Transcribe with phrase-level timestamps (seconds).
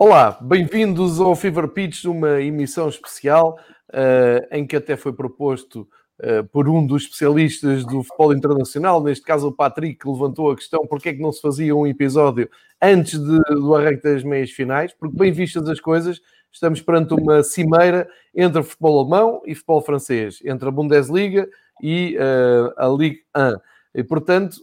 [0.00, 3.58] Olá, bem-vindos ao Fever Pitch, uma emissão especial
[3.88, 5.88] uh, em que até foi proposto
[6.20, 10.54] uh, por um dos especialistas do futebol internacional, neste caso o Patrick, que levantou a
[10.54, 12.48] questão porque é que não se fazia um episódio
[12.80, 16.20] antes de, do arranque das meias finais, porque bem vistas as coisas,
[16.52, 21.48] estamos perante uma cimeira entre futebol alemão e futebol francês, entre a Bundesliga
[21.82, 23.56] e uh, a Ligue 1.
[23.96, 24.58] E, portanto,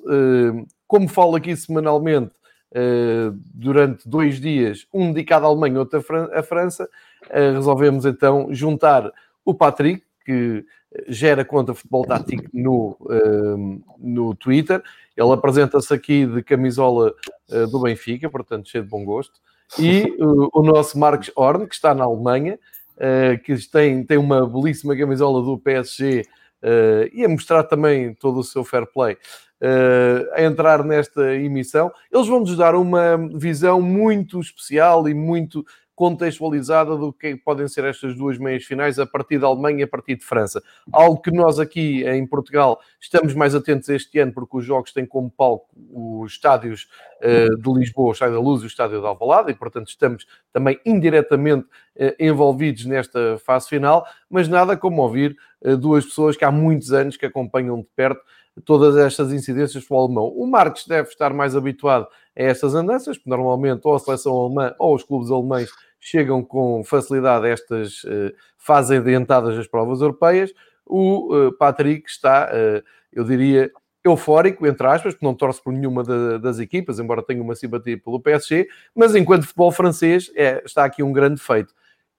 [0.87, 2.31] como falo aqui semanalmente,
[3.53, 6.89] durante dois dias, um dedicado à Alemanha, outro à França,
[7.29, 9.11] eh, resolvemos então juntar
[9.45, 10.65] o Patrick, que
[11.07, 14.83] gera conta Futebol Tático no, eh, no Twitter.
[15.15, 17.13] Ele apresenta-se aqui de camisola
[17.71, 19.39] do Benfica, portanto, cheio de bom gosto.
[19.79, 22.59] E o nosso Marcos Horn, que está na Alemanha,
[23.45, 26.25] que tem, tem uma belíssima camisola do PSG
[27.13, 29.17] e a mostrar também todo o seu fair play uh,
[30.33, 31.91] a entrar nesta emissão.
[32.11, 38.15] Eles vão-nos dar uma visão muito especial e muito contextualizada do que podem ser estas
[38.15, 40.61] duas meias finais a partir da Alemanha e a partir de França.
[40.91, 45.05] Algo que nós aqui em Portugal estamos mais atentos este ano porque os jogos têm
[45.05, 46.89] como palco os estádios
[47.21, 50.27] uh, de Lisboa, o Estádio da Luz e o Estádio de Alvalade e, portanto, estamos
[50.51, 56.43] também indiretamente uh, envolvidos nesta fase final, mas nada como ouvir uh, duas pessoas que
[56.43, 58.21] há muitos anos que acompanham de perto
[58.63, 60.27] todas estas incidências para o alemão.
[60.27, 64.73] O Marques deve estar mais habituado a estas andanças, porque normalmente ou a seleção alemã
[64.79, 70.53] ou os clubes alemães chegam com facilidade a estas uh, fases adiantadas das provas europeias.
[70.85, 73.71] O uh, Patrick está, uh, eu diria,
[74.03, 77.97] eufórico, entre aspas, porque não torce por nenhuma da, das equipas, embora tenha uma simpatia
[77.97, 81.73] pelo PSG, mas enquanto futebol francês é, está aqui um grande feito.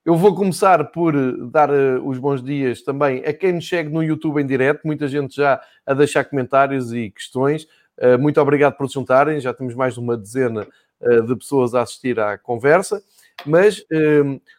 [0.07, 3.93] Eu vou começar por eh, dar uh, os bons dias também a quem nos segue
[3.93, 7.65] no YouTube em direto, muita gente já a deixar comentários e questões.
[7.99, 10.65] Uh, muito obrigado por se juntarem, já temos mais de uma dezena
[11.27, 13.03] de pessoas a assistir à conversa.
[13.45, 13.85] Mas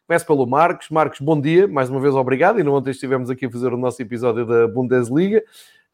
[0.06, 0.88] começo pelo Marcos.
[0.92, 2.60] Marcos, bom dia, mais uma vez obrigado.
[2.60, 5.44] E não ontem estivemos aqui a fazer o nosso episódio da Bundesliga.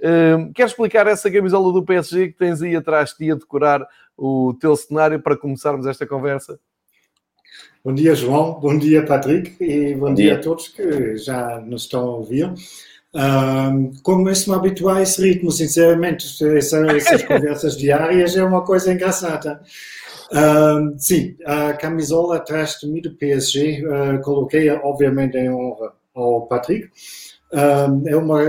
[0.02, 3.88] Uh, queres explicar essa camisola do PSG que tens aí atrás de ti a decorar
[4.18, 6.60] o teu cenário para começarmos esta conversa?
[7.86, 8.62] Bom dia, João.
[8.62, 9.62] Bom dia, Patrick.
[9.62, 10.28] E bom, bom dia.
[10.28, 10.36] dia.
[10.36, 12.50] a todos que já nos estão a ouvir.
[13.14, 16.26] Um, Começo-me a habituar a esse ritmo, sinceramente.
[16.56, 19.62] Essa, essas conversas diárias é uma coisa engraçada.
[20.32, 26.48] Um, sim, a camisola atrás de mim do PSG uh, coloquei, obviamente, em honra ao
[26.48, 26.88] Patrick.
[27.52, 28.40] Um, é uma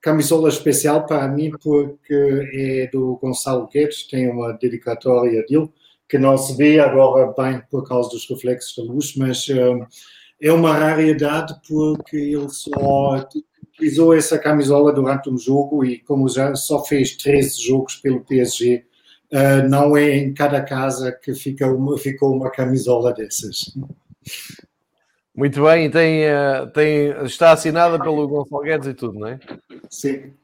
[0.00, 5.68] camisola especial para mim porque é do Gonçalo Guedes, tem uma dedicatória dele
[6.12, 9.86] que não se vê agora bem por causa dos reflexos da luz, mas uh,
[10.38, 13.16] é uma raridade porque ele só
[13.72, 18.84] utilizou essa camisola durante um jogo e como já só fez 13 jogos pelo PSG,
[19.32, 23.74] uh, eh, não é em cada casa que fica uma, ficou uma camisola dessas.
[25.34, 29.40] Muito bem, tem, uh, tem, está assinada pelo Gonçalo Guedes e tudo, não é?
[29.88, 30.34] Sim.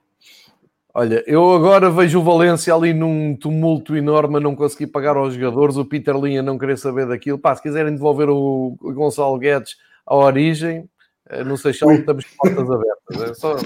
[0.95, 5.35] Olha, eu agora vejo o Valência ali num tumulto enorme a não conseguir pagar aos
[5.35, 7.39] jogadores, o Peter Linha não querer saber daquilo.
[7.39, 9.77] Pá, se quiserem devolver o Gonçalo Guedes
[10.07, 10.89] à origem,
[11.29, 13.31] eh, não sei se estamos com portas abertas.
[13.31, 13.57] É só,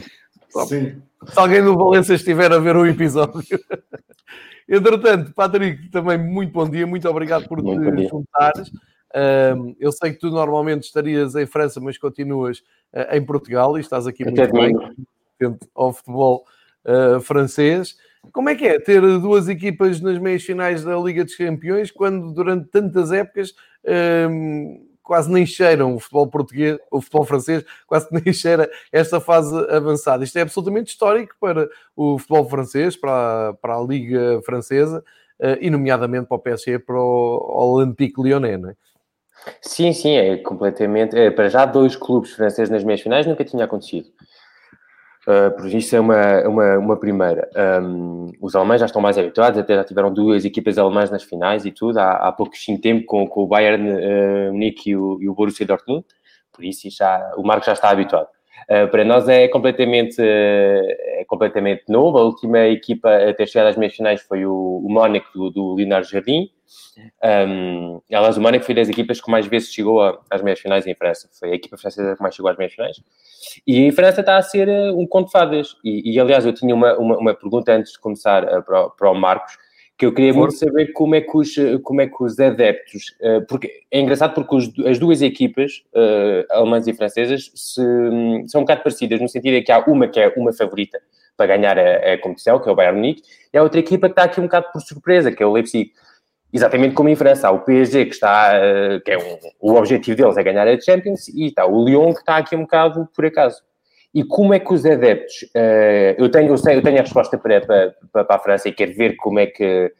[0.50, 0.98] só se
[1.36, 3.42] alguém do Valência estiver a ver o episódio.
[4.68, 8.70] Entretanto, Patrick, também muito bom dia, muito obrigado por muito te juntares.
[9.14, 12.58] Um, eu sei que tu normalmente estarias em França, mas continuas
[12.92, 14.94] uh, em Portugal e estás aqui Até muito bem,
[15.36, 16.44] atento ao futebol
[16.84, 17.96] uh, francês.
[18.32, 22.32] Como é que é ter duas equipas nas meias finais da Liga dos Campeões quando
[22.32, 23.52] durante tantas épocas
[24.30, 29.54] um, quase nem cheiram o futebol português, o futebol francês, quase nem cheira esta fase
[29.70, 30.22] avançada.
[30.24, 35.04] Isto é absolutamente histórico para o futebol francês, para, para a Liga Francesa
[35.40, 38.76] uh, e, nomeadamente, para o PSG, para o Olympique Lyonnais, não é?
[39.60, 41.16] Sim, sim, é completamente.
[41.18, 44.08] É, para já, dois clubes franceses nas meias finais nunca tinha acontecido.
[45.26, 47.48] Uh, por isso é uma, uma, uma primeira.
[47.80, 51.64] Um, os alemães já estão mais habituados, até já tiveram duas equipas alemãs nas finais
[51.64, 55.28] e tudo, há, há pouquinho tempo com, com o Bayern uh, Munique e o, e
[55.28, 56.04] o Borussia Dortmund,
[56.52, 58.26] por isso já, o Marco já está habituado.
[58.68, 62.18] Uh, para nós é completamente, uh, é completamente novo.
[62.18, 65.74] A última equipa a ter chegado às meias finais foi o, o Mónaco do, do
[65.74, 66.50] Leonardo Jardim.
[67.22, 70.00] Um, aliás, o Mónaco foi das equipas que mais vezes chegou
[70.30, 71.28] às meias finais em França.
[71.38, 72.96] Foi a equipa francesa que mais chegou às meias finais.
[73.66, 75.76] E a França está a ser uh, um conto de fadas.
[75.84, 79.14] E, e, aliás, eu tinha uma, uma, uma pergunta antes de começar para, para o
[79.14, 79.56] Marcos
[80.02, 81.54] que eu queria muito saber como é que os,
[81.84, 86.44] como é que os adeptos, eh, porque é engraçado porque os, as duas equipas, uh,
[86.50, 87.80] alemãs e francesas, se,
[88.48, 91.00] são um bocado parecidas, no sentido de que há uma que é uma favorita
[91.36, 93.22] para ganhar a, a competição, que é o Bayern Munique,
[93.54, 95.92] e há outra equipa que está aqui um bocado por surpresa, que é o Leipzig.
[96.52, 98.60] Exatamente como em França, há o PSG que está,
[99.04, 102.20] que é um, o objetivo deles é ganhar a Champions, e está o Lyon que
[102.22, 103.62] está aqui um bocado por acaso.
[104.14, 107.38] E como é que os adeptos, uh, eu, tenho, eu, sei, eu tenho a resposta
[107.38, 109.92] para, para, para a França e quero ver como é que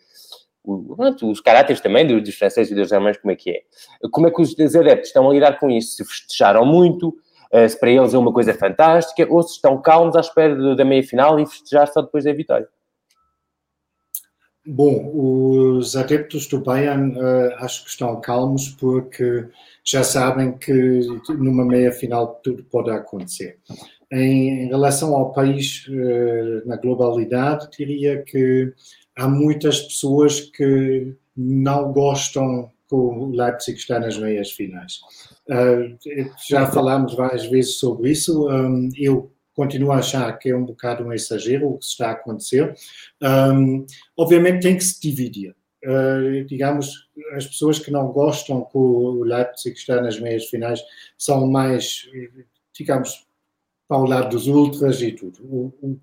[1.23, 3.63] os caráteres também dos franceses e dos alemães, como é que é.
[4.11, 5.97] Como é que os adeptos estão a lidar com isso?
[5.97, 7.17] Se festejaram muito,
[7.51, 10.85] eh, se para eles é uma coisa fantástica, ou se estão calmos à espera da
[10.85, 12.69] meia-final e festejar só depois da vitória.
[14.65, 19.49] Bom, os adeptos do Bayern uh, acho que estão calmos porque
[19.85, 21.01] já sabem que
[21.31, 23.59] numa meia-final tudo pode acontecer.
[24.13, 28.71] Em, relação ao país, uh, na globalidade, diria que
[29.17, 35.01] há muitas pessoas que não gostam que o Leipzig está nas meias finais.
[35.49, 35.97] Uh,
[36.47, 38.49] já falámos várias vezes sobre isso.
[38.51, 42.13] Um, eu continuo a achar que é um bocado um exagero o que está a
[42.13, 42.75] acontecer.
[43.23, 45.57] Um, obviamente tem que se dividir.
[45.85, 50.83] Uh, digamos, as pessoas que não gostam que o Leipzig está nas meias finais
[51.17, 52.07] são mais,
[52.77, 53.27] digamos,
[53.93, 55.39] para o lado dos ultras e tudo.
[55.43, 56.01] O, o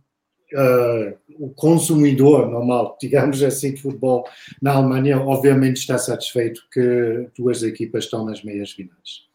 [0.53, 4.25] uh, o consumidor normal, digamos assim, de futebol
[4.62, 9.27] na Alemanha, obviamente está satisfeito que duas equipas estão nas meias finais.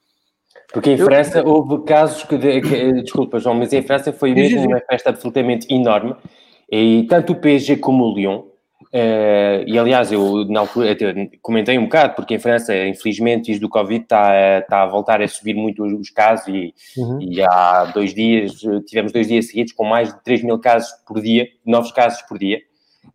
[0.73, 4.67] Porque em França houve casos que, de, que, desculpa João, mas em França foi mesmo
[4.67, 6.15] uma festa absolutamente enorme
[6.71, 8.43] e tanto o PSG como o Lyon
[8.94, 10.96] Uh, e aliás, eu na altura
[11.43, 15.26] comentei um bocado, porque em França, infelizmente, isto do Covid está, está a voltar a
[15.26, 17.19] subir muito os, casos e, uhum.
[17.20, 18.52] e, há dois dias,
[18.87, 22.38] tivemos dois dias seguidos com mais de 3 mil casos por dia, novos casos por
[22.38, 22.61] dia.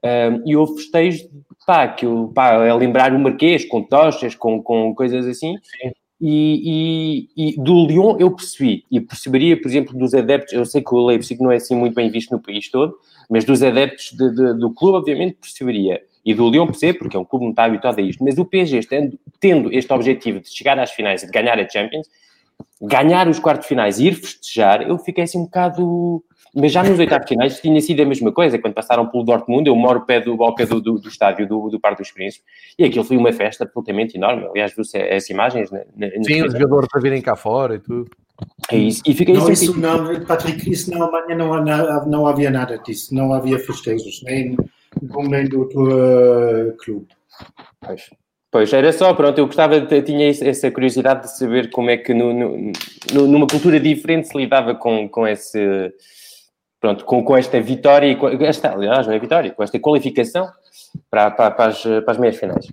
[0.04, 1.26] Uh, e houve festejos,
[1.66, 5.56] pá, que eu, pá, a lembrar o Marquês, com tochas, com, com coisas assim.
[5.64, 5.92] Sim.
[6.22, 10.82] E, e, e, do Lyon eu percebi, e perceberia, por exemplo, dos adeptos, eu sei
[10.82, 12.98] que o Leipzig não é assim muito bem visto no país todo,
[13.30, 16.02] mas dos adeptos de, de, do clube, obviamente, perceberia.
[16.26, 18.24] E do Lyon percebe, porque é um clube que não está habituado a isto.
[18.24, 21.70] Mas o PSG, tendo, tendo este objetivo de chegar às finais e de ganhar a
[21.70, 22.08] Champions,
[22.82, 26.24] ganhar os quartos finais e ir festejar, eu fiquei assim um bocado
[26.54, 29.76] mas já nos oitavos finais tinha sido a mesma coisa, quando passaram pelo Dortmund, eu
[29.76, 32.46] moro ao pé do, ao pé do, do, do estádio do, do Parque dos Príncipes,
[32.78, 34.48] e aquilo foi uma festa absolutamente enorme.
[34.48, 35.72] Aliás, viu-se essas imagens.
[35.72, 38.10] Na, na, Sim, os jogadores a virem cá fora e tudo.
[38.72, 39.02] É isso.
[39.06, 43.34] E fiquei não, isso não, Patrick, isso na Alemanha não, não havia nada disso, não
[43.34, 44.56] havia festejos, nem,
[45.02, 47.08] nem do outro uh, clube.
[47.82, 48.10] Pois.
[48.52, 52.16] Pois, era só, pronto, eu gostava, de, tinha essa curiosidade de saber como é que
[52.16, 55.94] no, no, numa cultura diferente se lidava com, com esse,
[56.82, 60.50] pronto, com, com esta vitória, e com, esta, aliás, não é vitória, com esta qualificação
[61.12, 62.68] para, para, para, as, para as meias finais.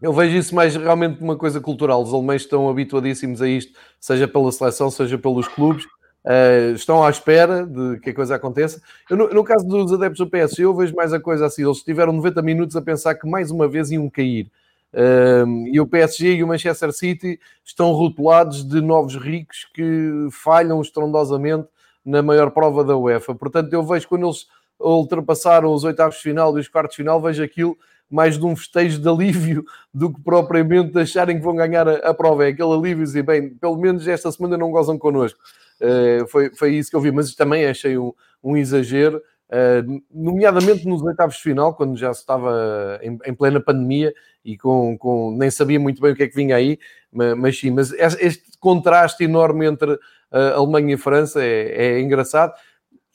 [0.00, 2.02] Eu vejo isso mais realmente uma coisa cultural.
[2.02, 5.84] Os alemães estão habituadíssimos a isto, seja pela seleção, seja pelos clubes.
[6.24, 8.82] Uh, estão à espera de que a coisa aconteça.
[9.08, 11.64] Eu, no, no, caso dos adeptos do PSG, eu vejo mais a coisa assim.
[11.64, 14.50] Eles tiveram 90 minutos a pensar que mais uma vez iam cair.
[14.92, 20.80] Uh, e o PSG e o Manchester City estão rotulados de novos ricos que falham
[20.80, 21.68] estrondosamente
[22.04, 23.34] na maior prova da UEFA.
[23.34, 24.46] Portanto, eu vejo quando eles
[24.78, 27.76] ultrapassaram os oitavos de final e os quartos de final, vejo aquilo
[28.10, 32.14] mais de um festejo de alívio do que propriamente acharem que vão ganhar a, a
[32.14, 32.46] prova.
[32.46, 35.38] É aquele alívio e bem, pelo menos esta semana não gozam connosco.
[35.80, 38.12] Uh, foi, foi isso que eu vi, mas também achei um,
[38.42, 39.22] um exagero.
[39.48, 44.12] Uh, nomeadamente nos oitavos de final, quando já se estava em, em, plena pandemia
[44.44, 46.78] e com, com, nem sabia muito bem o que é que vinha aí,
[47.10, 52.52] mas, mas sim, mas este contraste enorme entre uh, Alemanha e França é, é engraçado.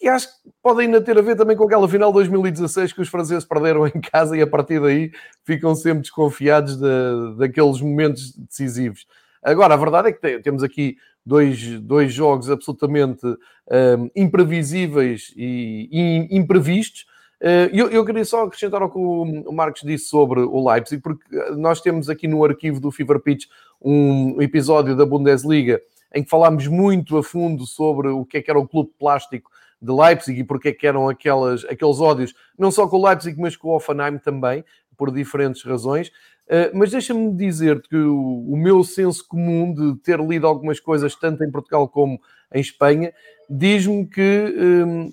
[0.04, 3.02] E acho que pode ainda ter a ver também com aquela final de 2016 que
[3.02, 5.14] os franceses perderam em casa e a partir daí
[5.46, 9.08] ficam sempre desconfiados de, daqueles momentos decisivos.
[9.42, 16.38] Agora, a verdade é que temos aqui dois, dois jogos absolutamente um, imprevisíveis e, e
[16.38, 17.06] imprevistos.
[17.42, 21.24] Uh, eu, eu, queria só acrescentar ao que o Marcos disse sobre o Leipzig, porque
[21.56, 23.46] nós temos aqui no arquivo do Fever Pitch
[23.82, 25.82] um episódio da Bundesliga
[26.14, 29.50] em que falámos muito a fundo sobre o que é que era o clube plástico
[29.84, 33.40] de Leipzig e porque é que eram aquelas, aqueles ódios, não só com o Leipzig,
[33.40, 34.64] mas com o Offenheim também,
[34.98, 36.10] por diferentes razões.
[36.48, 41.16] Uh, mas deixa-me dizer-te que o, o, meu senso comum de ter lido algumas coisas,
[41.16, 42.20] tanto em Portugal como
[42.54, 43.14] em Espanha,
[43.50, 45.10] diz-me que um,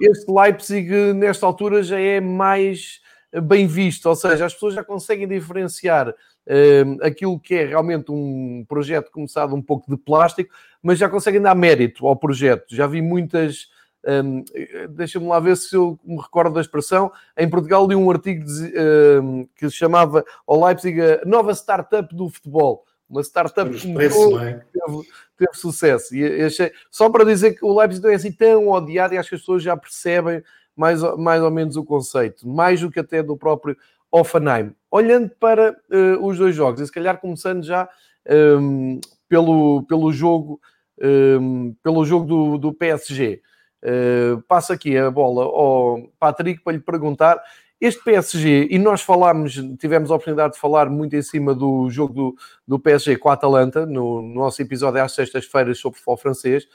[0.00, 3.00] este Leipzig, nesta altura, já é mais
[3.42, 8.64] bem visto, ou seja, as pessoas já conseguem diferenciar uh, aquilo que é realmente um
[8.68, 12.74] projeto começado um pouco de plástico, mas já conseguem dar mérito ao projeto.
[12.74, 13.66] Já vi muitas.
[14.06, 14.44] Um,
[14.90, 17.10] Deixa-me lá ver se eu me recordo da expressão.
[17.36, 18.44] Em Portugal li um artigo
[19.22, 22.84] um, que se chamava ao Leipzig a nova startup do futebol.
[23.08, 24.08] Uma startup que é?
[24.08, 26.14] teve, teve, sucesso.
[26.14, 29.30] E achei, só para dizer que o Leipzig não é assim tão odiado e acho
[29.30, 30.42] que as pessoas já percebem
[30.76, 33.76] mais, mais ou menos o conceito, mais do que até do próprio
[34.12, 34.74] Offenheim.
[34.90, 37.88] Olhando para uh, os dois jogos, e se calhar começando já
[38.60, 40.60] um, pelo, pelo jogo,
[41.82, 43.40] pelo jogo do, do PSG.
[43.82, 47.40] Uh, passo aqui a bola ao Patrick para lhe perguntar
[47.80, 52.12] este PSG, e nós falámos, tivemos a oportunidade de falar muito em cima do jogo
[52.12, 56.66] do, do PSG com a Atalanta, no, no nosso episódio às sextas-feiras sobre futebol francês.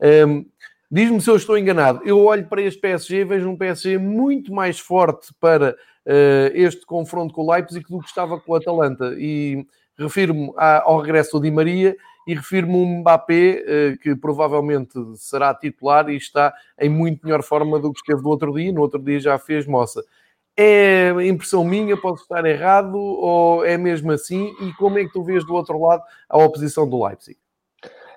[0.00, 0.44] Um,
[0.90, 2.02] Diz-me se eu estou enganado.
[2.04, 6.86] Eu olho para este PSG e vejo um PSG muito mais forte para uh, este
[6.86, 9.12] confronto com o Leipzig do que estava com o Atalanta.
[9.18, 9.66] E
[9.98, 16.08] refiro-me ao regresso do Di Maria e refiro-me um Mbappé uh, que provavelmente será titular
[16.08, 18.72] e está em muito melhor forma do que esteve do outro dia.
[18.72, 20.02] No outro dia já fez moça.
[20.56, 24.54] É impressão minha, posso estar errado, ou é mesmo assim?
[24.60, 27.36] E como é que tu vês do outro lado a oposição do Leipzig?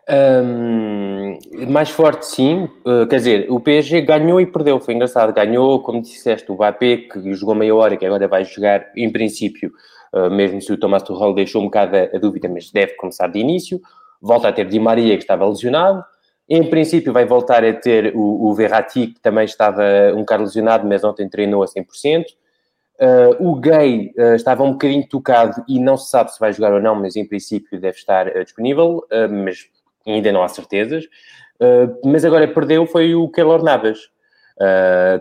[0.10, 1.38] Um,
[1.70, 2.70] mais forte, sim.
[2.86, 4.80] Uh, quer dizer, o PSG ganhou e perdeu.
[4.80, 5.34] Foi engraçado.
[5.34, 9.12] Ganhou, como disseste, o Mbappé, que jogou meia hora e que agora vai jogar, em
[9.12, 9.72] princípio,
[10.14, 13.28] uh, mesmo se o Thomas Tuchel deixou um bocado a, a, dúvida, mas deve começar
[13.28, 13.82] de início.
[14.22, 16.04] Volta a ter Di Maria, que estava lesionado.
[16.50, 19.84] Em princípio, vai voltar a ter o, o Verratti, que também estava
[20.14, 22.26] um bocado lesionado, mas ontem treinou a 100%.
[23.00, 26.74] Uh, o Gay uh, estava um bocadinho tocado e não se sabe se vai jogar
[26.74, 29.68] ou não, mas em princípio deve estar uh, disponível, mas
[30.06, 31.06] ainda não há certezas.
[32.04, 34.00] mas agora perdeu foi o Keylor Navas,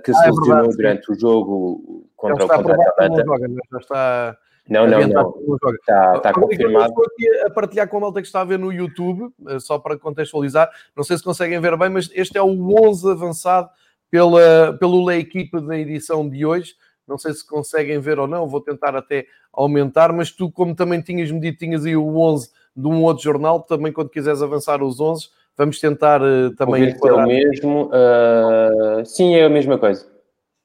[0.04, 3.24] que se ah, é lesionou durante o jogo contra o contra a Atalanta.
[3.72, 4.38] Já está
[4.68, 5.34] não, não, não.
[5.80, 6.88] Está, está confirmado.
[6.88, 9.78] Estou aqui a partilhar com a malta que está a ver no YouTube, eh, só
[9.78, 10.68] para contextualizar.
[10.96, 13.70] Não sei se conseguem ver bem, mas este é o 11 avançado
[14.10, 16.74] pela, pelo Lei Equipa da edição de hoje.
[17.06, 21.00] Não sei se conseguem ver ou não, vou tentar até aumentar, mas tu, como também
[21.00, 25.00] tinhas medido, tinhas aí o 11 de um outro jornal, também quando quiseres avançar os
[25.00, 26.90] 11, vamos tentar uh, também...
[26.90, 30.06] É o mesmo, uh, sim, é a mesma coisa.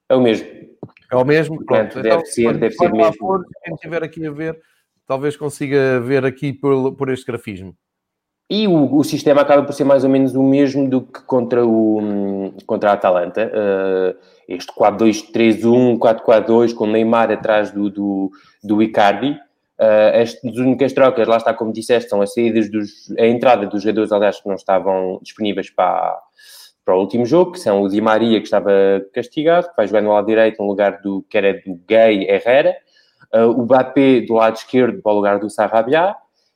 [0.09, 0.70] É o mesmo.
[1.11, 1.63] É o mesmo?
[1.65, 2.01] Pronto.
[2.01, 3.13] Deve então, ser, deve ser mesmo.
[3.19, 4.57] For, quem estiver aqui a ver,
[5.05, 7.75] talvez consiga ver aqui por, por este grafismo.
[8.49, 11.65] E o, o, sistema acaba por ser mais ou menos o mesmo do que contra,
[11.65, 13.49] o, contra a Atalanta.
[13.49, 18.31] Uh, este 4-2-3-1, 4-4-2, com Neymar atrás do, do,
[18.63, 19.31] do Icardi.
[19.79, 23.67] Uh, as, as únicas trocas, lá está, como disseste, são as saídas dos, a entrada
[23.67, 26.19] dos jogadores, aliás, que não estavam disponíveis para,
[26.83, 28.71] para o último jogo, que são o Di Maria, que estava
[29.13, 32.75] castigado, que vai jogar no lado direito no lugar do que era do Gay Herrera,
[33.33, 36.15] uh, o Bapé do lado esquerdo para o lugar do Sarrabiá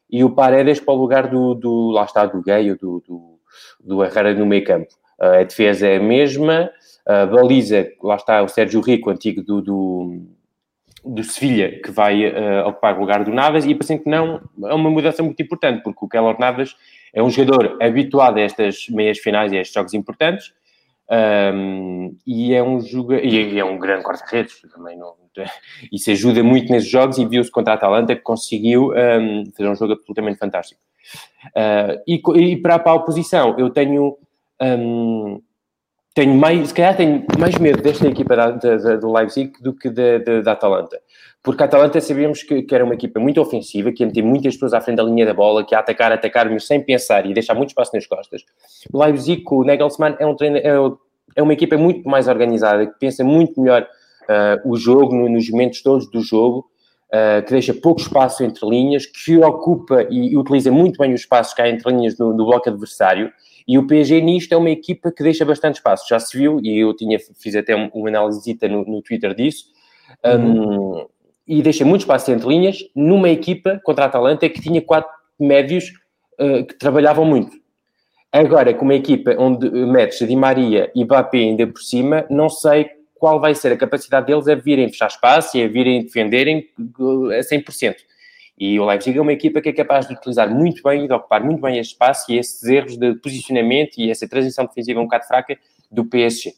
[0.10, 3.39] e o Paredes para o lugar do, do lá está, do Gay ou do, do,
[3.79, 4.91] do Herrera no meio campo.
[5.20, 6.72] Uh, a defesa é a mesma,
[7.05, 10.22] a baliza, lá está o Sérgio Rico, antigo do, do,
[11.05, 14.74] do Sevilha, que vai uh, ocupar o lugar do Navas, e parecendo que não, é
[14.74, 16.75] uma mudança muito importante, porque o Keller Navas
[17.15, 20.53] é um jogador habituado a estas meias finais e a estes jogos importantes.
[21.10, 23.22] Um, e é um joga...
[23.24, 25.13] e é um grande quarta-redes também não...
[25.91, 29.75] isso ajuda muito nesses jogos e viu-se contra a Atalanta que conseguiu um, fazer um
[29.75, 30.81] jogo absolutamente fantástico
[31.48, 34.17] uh, e, e, para a oposição eu tenho
[34.60, 35.41] um,
[36.15, 39.89] tenho mais, se calhar tenho mais medo desta equipa da, da, do Leipzig do que
[39.89, 40.98] da, da, Atalanta.
[41.43, 44.53] Porque a Atalanta sabíamos que, que, era uma equipa muito ofensiva, que ia meter muitas
[44.53, 47.53] pessoas à frente da linha da bola, que ia atacar, atacar, sem pensar e deixar
[47.53, 48.43] muito espaço nas costas.
[48.93, 50.69] O Leipzig, com o Nagelsmann, é, um treino, é,
[51.36, 55.50] é, uma equipa muito mais organizada, que pensa muito melhor uh, o jogo, no, nos
[55.50, 56.65] momentos todos do jogo,
[57.10, 61.19] uh, que deixa pouco espaço entre linhas, que ocupa e, e utiliza muito bem os
[61.19, 63.29] espaços que há entre linhas no, no bloco adversário
[63.67, 66.05] e o PSG nisto é uma equipa que deixa bastante espaço.
[66.07, 69.65] Já se viu, e eu tinha, fiz até uma análise no, no Twitter disso,
[70.24, 71.00] uhum.
[71.00, 71.07] um,
[71.48, 75.93] e deixa muito espaço entre linhas numa equipa contra a Atalanta que tinha quatro médios
[76.39, 77.57] uh, que trabalhavam muito.
[78.31, 82.89] Agora, com uma equipa onde metes Di Maria e Mbappé ainda por cima, não sei
[83.13, 87.39] qual vai ser a capacidade deles a virem fechar espaço e a virem defenderem a
[87.39, 87.95] 100%.
[88.58, 91.14] E o Leipzig é uma equipa que é capaz de utilizar muito bem e de
[91.14, 95.04] ocupar muito bem este espaço e esses erros de posicionamento e essa transição defensiva um
[95.04, 95.58] bocado fraca
[95.92, 96.54] do PSG.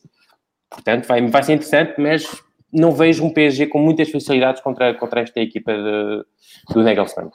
[0.69, 2.27] Portanto, vai, vai ser interessante, mas
[2.71, 7.31] não vejo um PSG com muitas facilidades contra, contra esta equipa de, do Nagelsmann.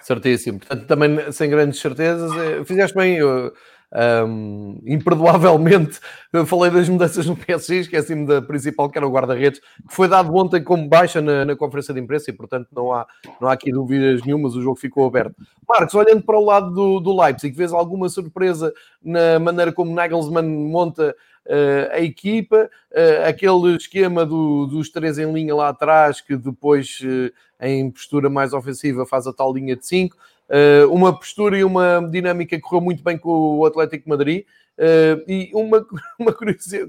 [0.00, 0.58] Certíssimo.
[0.58, 2.32] Portanto, também sem grandes certezas.
[2.36, 3.52] Eh, fizeste bem, eu
[3.92, 6.00] um, imperdoavelmente
[6.46, 10.34] falei das mudanças no PSG, esqueci-me da principal, que era o guarda-redes, que foi dado
[10.34, 13.06] ontem como baixa na, na, conferência de imprensa e, portanto, não há,
[13.38, 15.34] não há aqui dúvidas nenhumas, o jogo ficou aberto.
[15.68, 18.72] Marcos, olhando para o lado do, do Leipzig, vês alguma surpresa
[19.02, 21.14] na maneira como Nagelsmann monta
[21.46, 26.98] uh, a equipa, uh, aquele esquema do, dos três em linha lá atrás, que depois,
[27.02, 30.16] uh, em postura mais ofensiva, faz a tal linha de cinco.
[30.52, 34.44] Uh, uma postura e uma dinâmica que correu muito bem com o Atlético Madrid,
[34.78, 35.86] Uh, e uma,
[36.18, 36.32] uma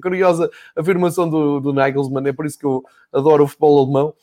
[0.01, 4.13] curiosa afirmação do, do Nagelsmann, é por isso que eu adoro o futebol alemão,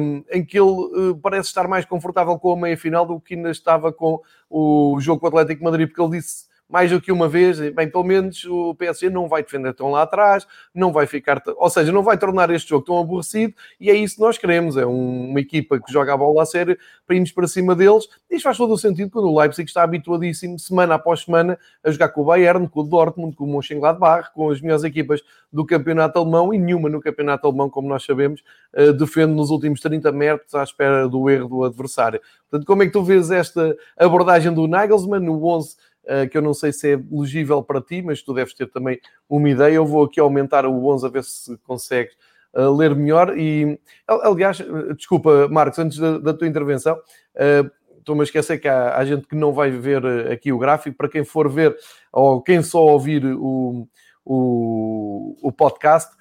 [0.00, 3.50] um, em que ele uh, parece estar mais confortável com a meia-final do que ainda
[3.50, 7.28] estava com o jogo com o Atlético Madrid, porque ele disse mais do que uma
[7.28, 11.42] vez, bem, pelo menos o PSG não vai defender tão lá atrás, não vai ficar,
[11.56, 14.76] ou seja, não vai tornar este jogo tão aborrecido, e é isso que nós queremos,
[14.76, 18.08] é um, uma equipa que joga a bola a sério para irmos para cima deles,
[18.30, 22.08] isto faz todo o sentido quando o Leipzig está habituadíssimo, semana após semana, a jogar
[22.08, 25.20] com o Bayern, com o Dortmund, com o Mönchengladbach, com as melhores equipas
[25.52, 28.42] do campeonato alemão, e nenhuma no campeonato alemão, como nós sabemos,
[28.72, 32.20] eh, defende nos últimos 30 metros à espera do erro do adversário.
[32.50, 35.93] Portanto, como é que tu vês esta abordagem do Nagelsmann no 11 eh,
[36.30, 39.48] que eu não sei se é elegível para ti, mas tu deves ter também uma
[39.48, 39.74] ideia.
[39.74, 42.14] Eu vou aqui aumentar o 11 a ver se consegues
[42.54, 43.36] uh, ler melhor.
[43.36, 44.58] E, aliás,
[44.96, 49.26] desculpa, Marcos, antes da, da tua intervenção, uh, estou-me a esquecer que há, há, gente
[49.26, 50.96] que não vai ver aqui o gráfico.
[50.96, 51.76] Para quem for ver,
[52.12, 53.88] ou quem só ouvir o,
[54.24, 56.14] o, o podcast,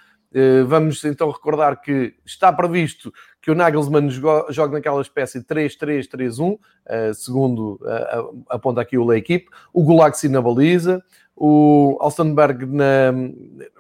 [0.67, 3.13] vamos então recordar que está previsto
[3.43, 9.49] que o Nagelsmann joga naquela espécie de 3-3-3-1, eh, segundo eh, aponta aqui o L'Equipe,
[9.73, 11.03] o Gulaxi na baliza,
[11.35, 13.13] o Alstenberg na...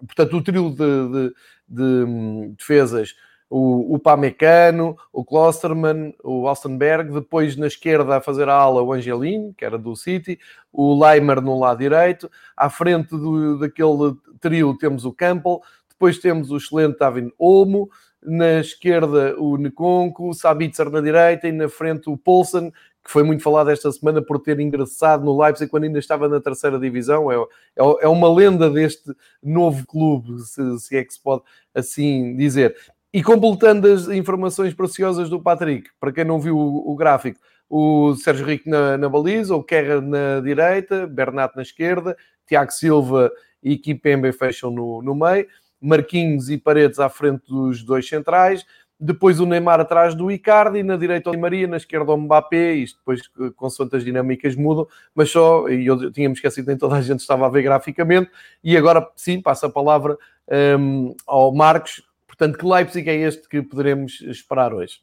[0.05, 1.35] Portanto, o trio de, de,
[1.69, 3.15] de hum, defesas,
[3.49, 8.91] o, o Pamecano, o Klosterman, o Alstenberg, depois na esquerda a fazer a ala o
[8.91, 10.37] Angelino, que era do City,
[10.73, 15.61] o Leimer no lado direito, à frente do, daquele trio temos o Campbell,
[15.93, 17.89] depois temos o excelente Davin Olmo,
[18.21, 22.71] na esquerda o Neconco, o Sabitzer na direita e na frente o Poulsen,
[23.03, 26.39] que foi muito falado esta semana por ter ingressado no Leipzig quando ainda estava na
[26.39, 27.31] terceira divisão.
[27.31, 31.43] É, é, é uma lenda deste novo clube, se, se, é que se pode
[31.75, 32.75] assim dizer.
[33.13, 38.15] E completando as informações preciosas do Patrick, para quem não viu o, o gráfico, o
[38.15, 42.15] Sérgio Rico na, na, baliza, o Kerra na direita, Bernat na esquerda,
[42.47, 43.31] Tiago Silva
[43.61, 45.47] e Kipembe fecham no, no meio.
[45.83, 48.65] Marquinhos e Paredes à frente dos dois centrais,
[48.99, 52.73] depois o Neymar atrás do Icardi, na direita o Di Maria, na esquerda o Mbappé,
[52.73, 56.95] isto depois eh, consoante as dinâmicas mudam, mas só, e eu tínhamos esquecido, nem toda
[56.95, 58.31] a gente estava a ver graficamente,
[58.63, 60.17] e agora sim, passa a palavra
[60.49, 65.01] um, ehm, ao Marcos, portanto, que Leipzig é este que poderemos esperar hoje?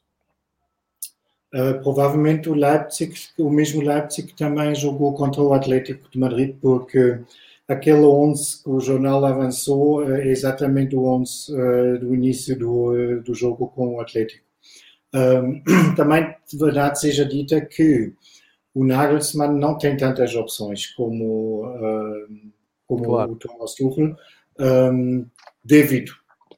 [1.53, 6.57] Uh, provavelmente o Leipzig, o mesmo Leipzig que também jogou contra o Atlético de Madrid,
[6.63, 7.21] porque
[7.71, 13.23] aquele 11 que o jornal avançou é exatamente o 11 uh, do início do, uh,
[13.23, 14.45] do jogo com o Atlético.
[15.15, 15.63] Um,
[15.95, 18.13] também, de verdade seja dita que
[18.75, 22.53] o Nagelsmann não tem tantas opções como, uh,
[22.89, 23.33] como claro.
[23.33, 24.17] o Thomas Tuchel,
[24.59, 25.27] um,
[25.65, 26.13] devido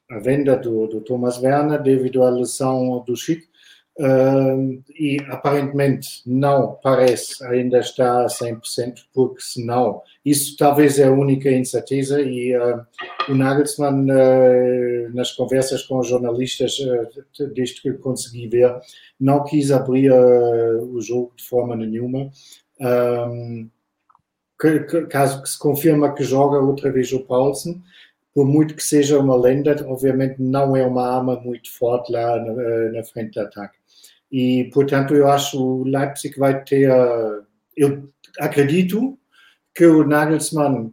[0.09, 3.47] à venda do, do Thomas Werner, devido à lesão do Chico,
[3.95, 11.11] Uh, e aparentemente não parece ainda estar a 100%, porque senão isso talvez é a
[11.11, 12.83] única incerteza e uh,
[13.29, 16.75] o Nagelsmann uh, nas conversas com os jornalistas,
[17.53, 18.75] desde que consegui ver,
[19.19, 22.31] não quis abrir o jogo de forma nenhuma.
[22.81, 23.69] Um,
[24.59, 27.81] que, que, caso que se confirma que joga outra vez o Paulsen,
[28.33, 32.53] por muito que seja uma lenda, obviamente não é uma arma muito forte lá na,
[32.91, 33.82] na frente de ataque.
[34.33, 36.89] E, portanto, eu acho que o Leipzig vai ter.
[37.77, 39.15] Eu acredito
[39.75, 40.91] que o Nagelsmann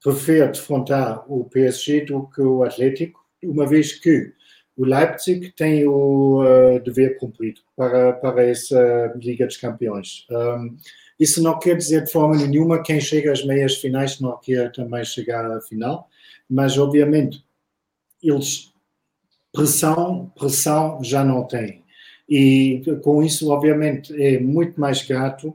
[0.00, 4.32] prefere defrontar o PSG do que o Atlético, uma vez que
[4.76, 10.24] o Leipzig tem o uh, dever cumprido para, para essa Liga dos Campeões.
[10.30, 10.76] Um,
[11.18, 15.04] isso não quer dizer de forma nenhuma quem chega às meias finais não quer também
[15.04, 16.08] chegar à final,
[16.48, 17.44] mas obviamente
[18.22, 18.72] eles
[19.52, 21.82] pressão, pressão já não têm.
[22.28, 25.54] E com isso, obviamente, é muito mais grato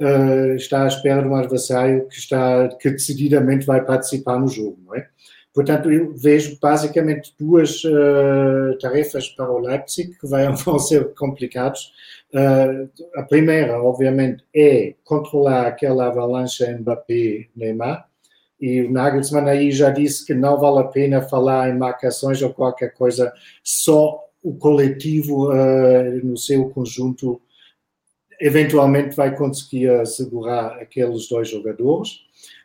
[0.00, 4.78] uh, estar à espera de um adversário que, está, que decididamente vai participar no jogo,
[4.86, 5.08] não é?
[5.54, 11.92] Portanto, eu vejo basicamente duas uh, tarefas para o Leipzig que vai, vão ser complicados.
[12.32, 18.08] Uh, a primeira, obviamente, é controlar aquela avalanche Mbappé-Neymar.
[18.60, 22.52] E o Nagelsmann aí já disse que não vale a pena falar em marcações ou
[22.52, 23.32] qualquer coisa,
[23.62, 27.40] só o coletivo, uh, no seu conjunto,
[28.38, 32.20] eventualmente vai conseguir assegurar aqueles dois jogadores.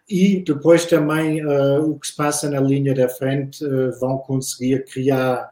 [0.08, 4.84] E depois também uh, o que se passa na linha da frente uh, vão conseguir
[4.86, 5.50] criar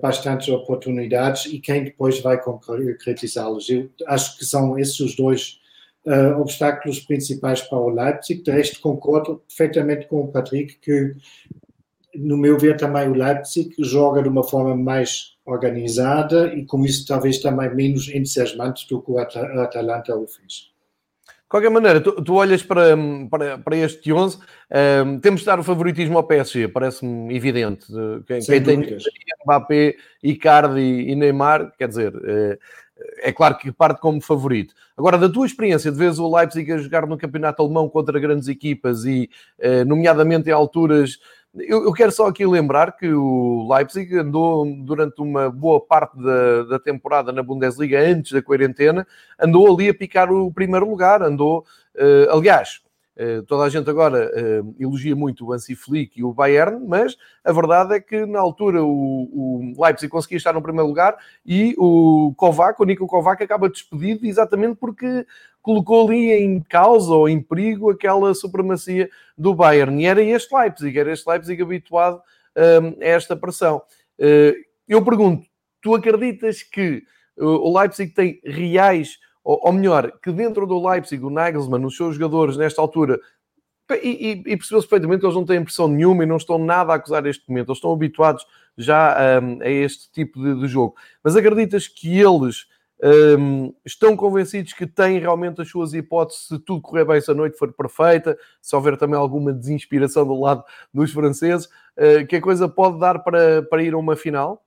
[0.00, 3.68] bastantes oportunidades e quem depois vai concretizá-las.
[3.68, 5.60] Eu acho que são esses os dois
[6.06, 8.42] uh, obstáculos principais para o Leipzig.
[8.42, 11.14] De resto, concordo perfeitamente com o Patrick que,
[12.14, 17.06] no meu ver, também o Leipzig joga de uma forma mais organizada e com isso
[17.06, 20.70] talvez também menos entusiasmante do que o Atalanta o fez.
[21.48, 22.96] qualquer maneira, tu, tu olhas para,
[23.30, 24.38] para, para, este 11,
[25.06, 27.86] um, temos de dar o favoritismo ao PSG, parece-me evidente.
[28.26, 28.98] Quem, quem tem
[29.44, 32.58] Mbappé, Icardi e Neymar, quer dizer, é,
[33.22, 34.74] é claro que parte como favorito.
[34.96, 38.48] Agora, da tua experiência de vez o Leipzig a jogar no campeonato alemão contra grandes
[38.48, 41.18] equipas e, eh, nomeadamente em alturas
[41.54, 46.62] eu, eu, quero só aqui lembrar que o Leipzig andou durante uma boa parte da,
[46.64, 49.06] da, temporada na Bundesliga, antes da quarentena,
[49.38, 51.64] andou ali a picar o primeiro lugar, andou,
[51.96, 52.80] uh, aliás,
[53.46, 57.52] toda a gente agora uh, elogia muito o Hansi Flick e o Bayern, mas a
[57.52, 62.32] verdade é que na altura o, o Leipzig conseguia estar no primeiro lugar e o
[62.36, 65.26] Kovac, o Nico Kovac, acaba despedido exatamente porque
[65.60, 70.02] colocou ali em causa ou em perigo aquela supremacia do Bayern.
[70.02, 72.22] E era este Leipzig, era este Leipzig habituado
[72.56, 73.82] um, a esta pressão.
[74.18, 74.54] Uh,
[74.88, 75.46] eu pergunto,
[75.82, 77.02] tu acreditas que
[77.36, 82.14] o Leipzig tem reais, ou, ou, melhor, que dentro do Leipzig, o Nagelsmann, os seus
[82.14, 83.18] jogadores, nesta altura,
[84.02, 86.92] e, e, e percebeu-se perfeitamente que eles não têm pressão nenhuma e não estão nada
[86.92, 90.94] a acusar este momento, eles estão habituados já um, a este tipo de, de jogo.
[91.24, 92.66] Mas acreditas que eles
[93.38, 97.34] um, estão convencidos que têm realmente as suas hipóteses se tudo correr bem, se a
[97.34, 102.40] noite for perfeita, se houver também alguma desinspiração do lado dos franceses, uh, que a
[102.40, 104.62] coisa pode dar para, para ir a uma final?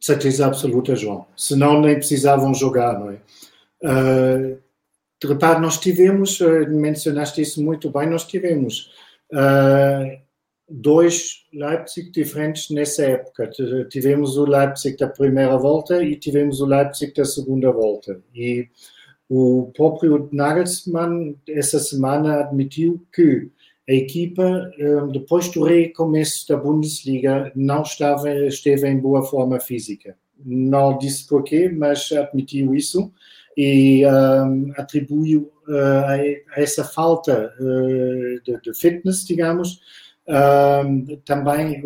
[0.00, 1.26] Certeza absoluta, João.
[1.36, 3.20] Senão nem precisavam jogar, não é?
[3.82, 4.58] Uh,
[5.24, 8.90] repare, nós tivemos, uh, mencionaste isso muito bem, nós tivemos
[9.32, 10.20] uh,
[10.68, 13.50] dois Leipzig diferentes nessa época.
[13.88, 18.20] Tivemos o Leipzig da primeira volta e tivemos o Leipzig da segunda volta.
[18.34, 18.68] E
[19.28, 23.48] o próprio Nagelsmann, essa semana, admitiu que
[23.88, 24.70] a equipa,
[25.12, 30.16] depois do recomeço da Bundesliga, não estava, esteve em boa forma física.
[30.44, 33.12] Não disse porquê, mas admitiu isso
[33.56, 36.04] e um, atribuiu uh,
[36.54, 39.80] a essa falta uh, de, de, fitness, digamos,
[41.24, 41.82] também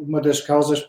[0.00, 0.80] uma das causas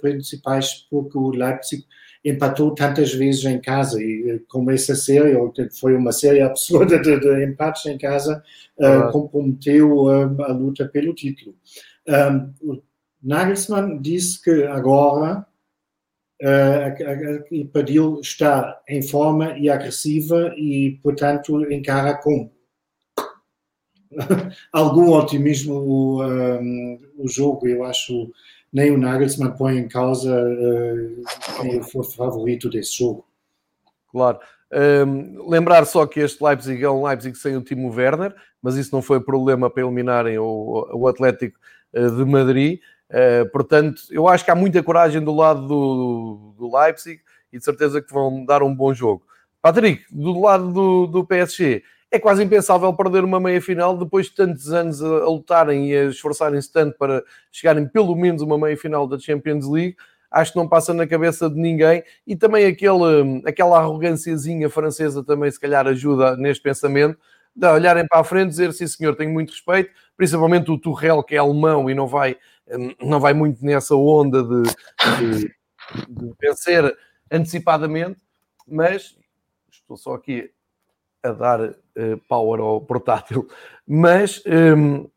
[0.00, 1.84] principais porque o Leipzig
[2.24, 5.34] empatou tantas vezes em casa e como essa série
[5.80, 8.42] foi uma série absurda de, de empates em casa
[8.78, 11.56] uh, comprometeu a luta pelo título.
[12.06, 12.80] Um,
[13.22, 15.46] Nagelsmann disse que agora
[16.40, 22.50] equipa dele está em forma e agressiva e portanto encara com
[24.72, 27.66] algum otimismo o, um, o jogo.
[27.66, 28.30] Eu acho
[28.72, 31.22] nem o Nagelsmann põe em causa uh,
[31.62, 33.24] quem for favorito desse jogo.
[34.10, 34.40] Claro.
[34.72, 38.92] Um, lembrar só que este Leipzig é um Leipzig sem o Timo Werner, mas isso
[38.92, 41.56] não foi problema para eliminarem o, o Atlético
[41.94, 42.80] uh, de Madrid.
[43.14, 47.20] Uh, portanto, eu acho que há muita coragem do lado do, do Leipzig
[47.52, 49.22] e de certeza que vão dar um bom jogo.
[49.62, 54.72] Patrick, do lado do, do PSG, é quase impensável perder uma meia-final depois de tantos
[54.72, 57.22] anos a, a lutarem e a esforçarem-se tanto para
[57.52, 59.96] chegarem pelo menos uma meia-final da Champions League.
[60.28, 65.48] Acho que não passa na cabeça de ninguém e também aquele, aquela arrogânciazinha francesa também
[65.52, 67.16] se calhar ajuda neste pensamento
[67.54, 71.22] de olharem para a frente e dizer sim senhor, tenho muito respeito, principalmente o Turrell
[71.22, 72.36] que é alemão e não vai,
[73.02, 74.62] não vai muito nessa onda de,
[75.18, 75.54] de,
[76.08, 76.96] de vencer
[77.30, 78.20] antecipadamente,
[78.66, 79.16] mas
[79.70, 80.50] estou só aqui
[81.22, 81.74] a dar uh,
[82.28, 83.48] power ao portátil,
[83.86, 85.08] mas um,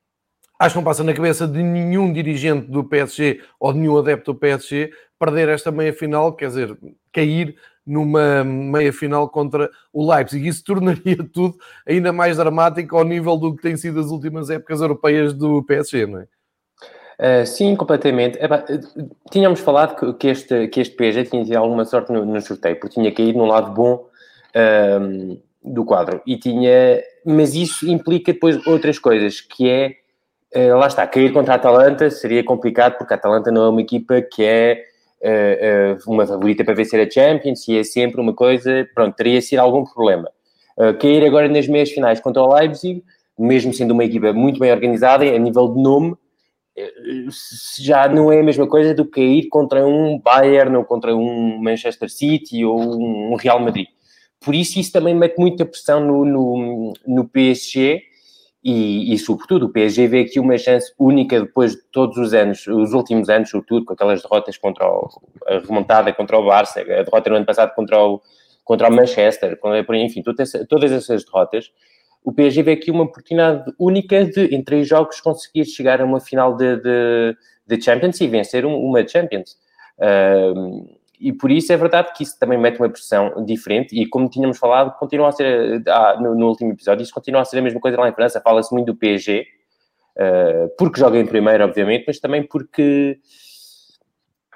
[0.59, 4.33] acho que não passa na cabeça de nenhum dirigente do PSG ou de nenhum adepto
[4.33, 6.77] do PSG perder esta meia final, quer dizer,
[7.11, 10.47] cair numa meia final contra o Leipzig.
[10.47, 11.57] Isso tornaria tudo
[11.87, 16.05] ainda mais dramático ao nível do que tem sido as últimas épocas europeias do PSG,
[16.05, 16.27] não é?
[17.19, 18.37] Uh, sim, completamente.
[18.39, 18.63] Eba,
[19.31, 22.79] tínhamos falado que, que, este, que este PSG tinha tido alguma sorte no, no sorteio,
[22.79, 24.07] porque tinha caído num lado bom
[24.55, 26.21] uh, do quadro.
[26.27, 29.95] E tinha, mas isso implica depois outras coisas, que é,
[30.55, 33.81] uh, lá está, cair contra a Atalanta seria complicado, porque a Atalanta não é uma
[33.81, 34.83] equipa que é
[35.23, 39.59] uh, uma favorita para vencer a Champions, e é sempre uma coisa, pronto, teria sido
[39.59, 40.29] algum problema.
[40.99, 43.03] cair agora nas meias finais contra o Leipzig,
[43.39, 46.15] mesmo sendo uma equipa muito bem organizada, a nível de nome,
[47.79, 51.57] já não é a mesma coisa do que ir contra um Bayern ou contra um
[51.57, 53.87] Manchester City ou um Real Madrid.
[54.39, 58.03] Por isso, isso também mete muita pressão no, no, no PSG
[58.63, 62.67] e, e, sobretudo, o PSG vê aqui uma chance única depois de todos os anos,
[62.67, 65.09] os últimos anos, sobretudo, com aquelas derrotas contra o,
[65.47, 68.21] a remontada contra o Barça, a derrota no ano passado contra o,
[68.65, 69.57] contra o Manchester,
[69.93, 71.71] enfim, todas, essas derrotas.
[72.23, 76.19] O PSG vê aqui uma oportunidade única de, em três jogos, conseguir chegar a uma
[76.19, 79.57] final de, de, de Champions e vencer uma Champions.
[79.97, 84.29] Uh, e por isso é verdade que isso também mete uma pressão diferente e como
[84.29, 87.61] tínhamos falado, continua a ser, ah, no, no, último episódio, isso continua a ser a
[87.61, 89.47] mesma coisa lá em França, fala-se muito do PSG,
[90.15, 93.19] uh, porque joga em primeiro, obviamente, mas também porque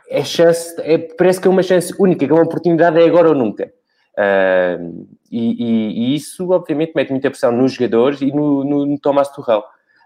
[0.08, 3.30] é chance, é, parece que é uma chance única, que é uma oportunidade, é agora
[3.30, 3.74] ou nunca.
[4.18, 9.00] Uh, e, e, e, isso, obviamente, mete muita pressão nos jogadores e no, no, no
[9.00, 9.60] Thomas Tuchel.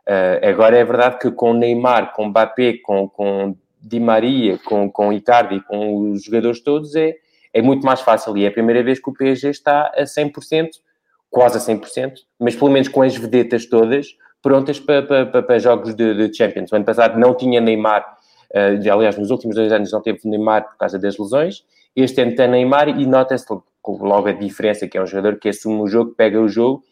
[0.07, 5.11] Uh, agora é verdade que com Neymar, com Mbappé, com, com Di Maria, com, com
[5.11, 7.15] Icardi, com os jogadores todos, é,
[7.53, 8.37] é muito mais fácil.
[8.37, 10.69] E é a primeira vez que o PSG está a 100%,
[11.29, 14.07] quase a 100%, mas pelo menos com as vedetas todas
[14.41, 16.71] prontas para, para, para jogos de, de Champions.
[16.71, 18.15] O ano passado não tinha Neymar
[18.55, 21.65] Uh, aliás, nos últimos dois anos não teve Neymar por causa das lesões.
[21.93, 23.45] Este ano tem Neymar e nota-se
[23.91, 26.83] logo a diferença, que é um jogador que assume o jogo, pega o jogo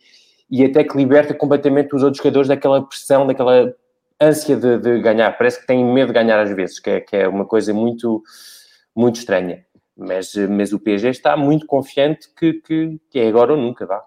[0.50, 3.74] e até que liberta completamente os outros jogadores daquela pressão, daquela
[4.20, 5.38] ânsia de, de ganhar.
[5.38, 8.24] Parece que tem medo de ganhar às vezes, que é, que é uma coisa muito,
[8.96, 9.66] muito estranha.
[9.96, 14.04] Mas, mas o PSG está muito confiante que, que, que é agora ou nunca, vá.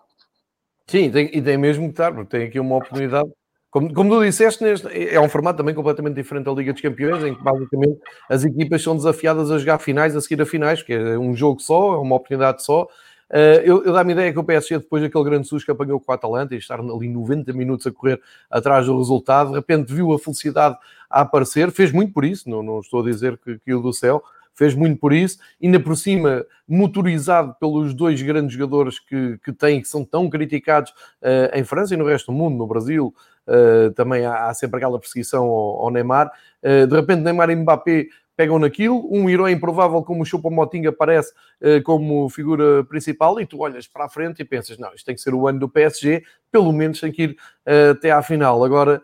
[0.86, 3.28] Sim, tem, e tem mesmo que estar, porque tem aqui uma oportunidade
[3.76, 7.22] como, como tu disseste, neste, é um formato também completamente diferente da Liga dos Campeões,
[7.22, 10.94] em que basicamente as equipas são desafiadas a jogar finais, a seguir a finais, que
[10.94, 12.84] é um jogo só, é uma oportunidade só.
[13.28, 16.10] Uh, eu, eu dá-me ideia que o PSG, depois daquele grande susto que apanhou com
[16.10, 18.18] o Atalanta e estar ali 90 minutos a correr
[18.50, 20.78] atrás do resultado, de repente viu a felicidade
[21.10, 23.92] a aparecer, fez muito por isso, não, não estou a dizer que, que o do
[23.92, 24.22] céu,
[24.56, 29.80] fez muito por isso, ainda por cima motorizado pelos dois grandes jogadores que, que tem,
[29.80, 30.90] que são tão criticados
[31.22, 33.14] uh, em França e no resto do mundo, no Brasil,
[33.46, 36.32] uh, também há, há, sempre aquela perseguição ao, ao Neymar.
[36.62, 41.32] Uh, de repente, Neymar e Mbappé pegam naquilo, um herói improvável como o Choupo-Moting aparece
[41.62, 45.14] uh, como figura principal e tu olhas para a frente e pensas, não, isto tem
[45.14, 46.22] que ser o ano do PSG,
[46.52, 48.62] pelo menos tem que ir uh, até à final.
[48.62, 49.02] Agora,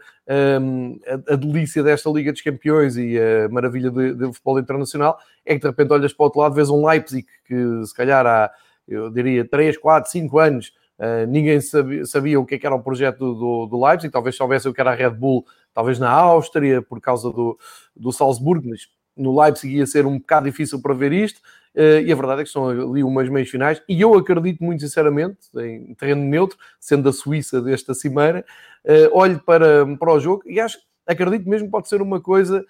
[0.60, 5.54] um, a, a, delícia desta Liga dos Campeões e a maravilha do futebol internacional é
[5.54, 8.50] que de repente olhas para o outro lado, vês um Leipzig que se calhar há,
[8.86, 12.76] eu diria, 3, 4, 5 anos Uh, ninguém sabia, sabia, o que, é que, era
[12.76, 16.08] o projeto do, do Leipzig, talvez soubesse o que era a Red Bull, talvez na
[16.08, 17.58] Áustria, por causa do,
[17.96, 18.86] do Salzburgo, mas
[19.16, 21.38] no Leipzig ia ser um bocado difícil para ver isto,
[21.74, 24.80] uh, e a verdade é que estão ali umas meias finais, e eu acredito muito
[24.80, 28.44] sinceramente, em terreno neutro, sendo a Suíça desta cimeira,
[28.84, 32.64] uh, olho para, para o jogo e acho, acredito mesmo que pode ser uma coisa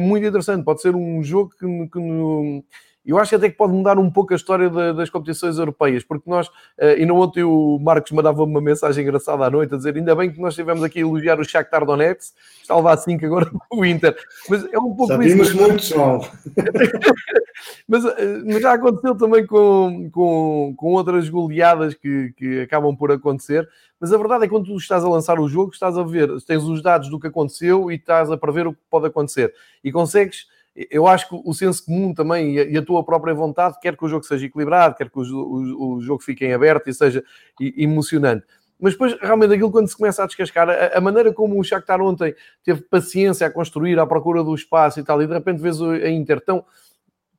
[0.00, 2.62] muito interessante, pode ser um jogo que, que no,
[3.04, 6.46] eu acho até que pode mudar um pouco a história das competições europeias, porque nós,
[6.46, 10.14] uh, e no ontem o Marcos mandava uma mensagem engraçada à noite a dizer ainda
[10.14, 13.50] bem que nós estivemos aqui a elogiar o Shakhtar Donetsk, está a levar 5 agora
[13.72, 14.16] o Inter.
[14.48, 15.56] Mas é um pouco Sabimos isso.
[15.60, 16.20] muito, João.
[17.88, 18.14] mas, uh,
[18.46, 23.68] mas, já aconteceu também com, com, com outras goleadas que, que acabam por acontecer.
[24.00, 26.28] Mas a verdade é que quando tu estás a lançar o jogo, estás a ver,
[26.46, 29.52] tens os dados do que aconteceu e estás a prever o que pode acontecer.
[29.82, 33.96] E consegues eu acho que o senso comum também e a, tua própria vontade quer
[33.96, 36.94] que o jogo seja equilibrado, quer que o, o, o jogo fique em aberto e
[36.94, 37.22] seja
[37.60, 38.44] emocionante.
[38.80, 42.00] Mas depois, realmente, aquilo quando se começa a descascar, a, a, maneira como o Shakhtar
[42.00, 45.80] ontem teve paciência a construir à procura do espaço e tal, e de repente vês
[45.80, 46.64] a Inter tão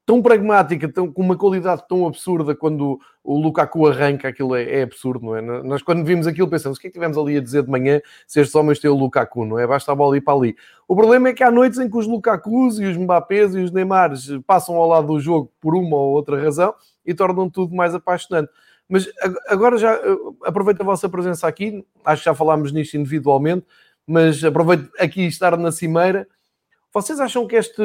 [0.06, 4.84] tão pragmática, tão, com uma qualidade tão absurda quando o Lukaku arranca, aquilo é, é,
[4.84, 5.42] absurdo, não é?
[5.42, 8.02] Nós quando vimos aquilo pensamos, o que é que tivemos ali a dizer de manhã
[8.28, 9.66] se estes homens têm o Lukaku, não é?
[9.66, 10.56] Basta a bola ir para ali.
[10.88, 13.72] O problema é que há noites em que os Lukakus e os Mbappés e os
[13.72, 16.74] Neymares passam ao lado do jogo por uma ou outra razão
[17.06, 18.52] e tornam tudo mais apaixonante.
[18.90, 19.10] Mas
[19.48, 19.98] agora já
[20.44, 23.66] aproveito a vossa presença aqui, acho que já falámos nisto individualmente,
[24.06, 26.28] mas aproveito aqui estar na cimeira
[26.94, 27.82] vocês acham que este,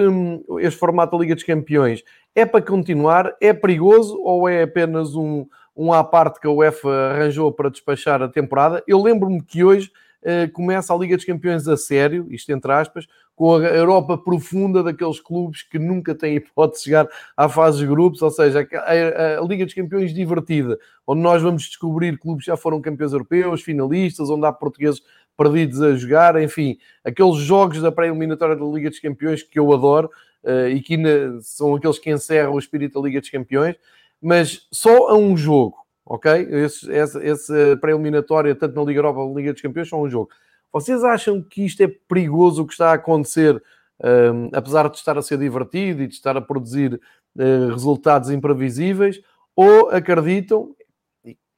[0.60, 3.34] este formato da Liga dos Campeões é para continuar?
[3.40, 8.20] É perigoso ou é apenas um, um à parte que a UEFA arranjou para despachar
[8.20, 8.84] a temporada?
[8.86, 9.90] Eu lembro-me que hoje
[10.22, 14.82] uh, começa a Liga dos Campeões a sério, isto entre aspas, com a Europa profunda
[14.82, 19.46] daqueles clubes que nunca têm hipótese de chegar à fase de grupos, ou seja, a,
[19.46, 24.28] Liga dos Campeões divertida, onde nós vamos descobrir clubes que já foram campeões europeus, finalistas,
[24.28, 25.00] onde há portugueses
[25.38, 30.10] perdidos a jogar, enfim, aqueles jogos da pré-eliminatória da Liga dos Campeões que eu adoro
[30.42, 30.98] uh, e que
[31.42, 33.76] são aqueles que encerram o espírito da Liga dos Campeões,
[34.20, 36.32] mas só a um jogo, ok?
[36.50, 40.28] Esse, essa, pré-eliminatória, tanto na Liga Europa como na Liga dos Campeões, só um jogo.
[40.72, 44.96] Vocês acham que isto é perigoso o que está a acontecer, um, eh, apesar de
[44.96, 49.20] estar a ser divertido e de estar a produzir uh, resultados imprevisíveis,
[49.56, 50.74] ou acreditam,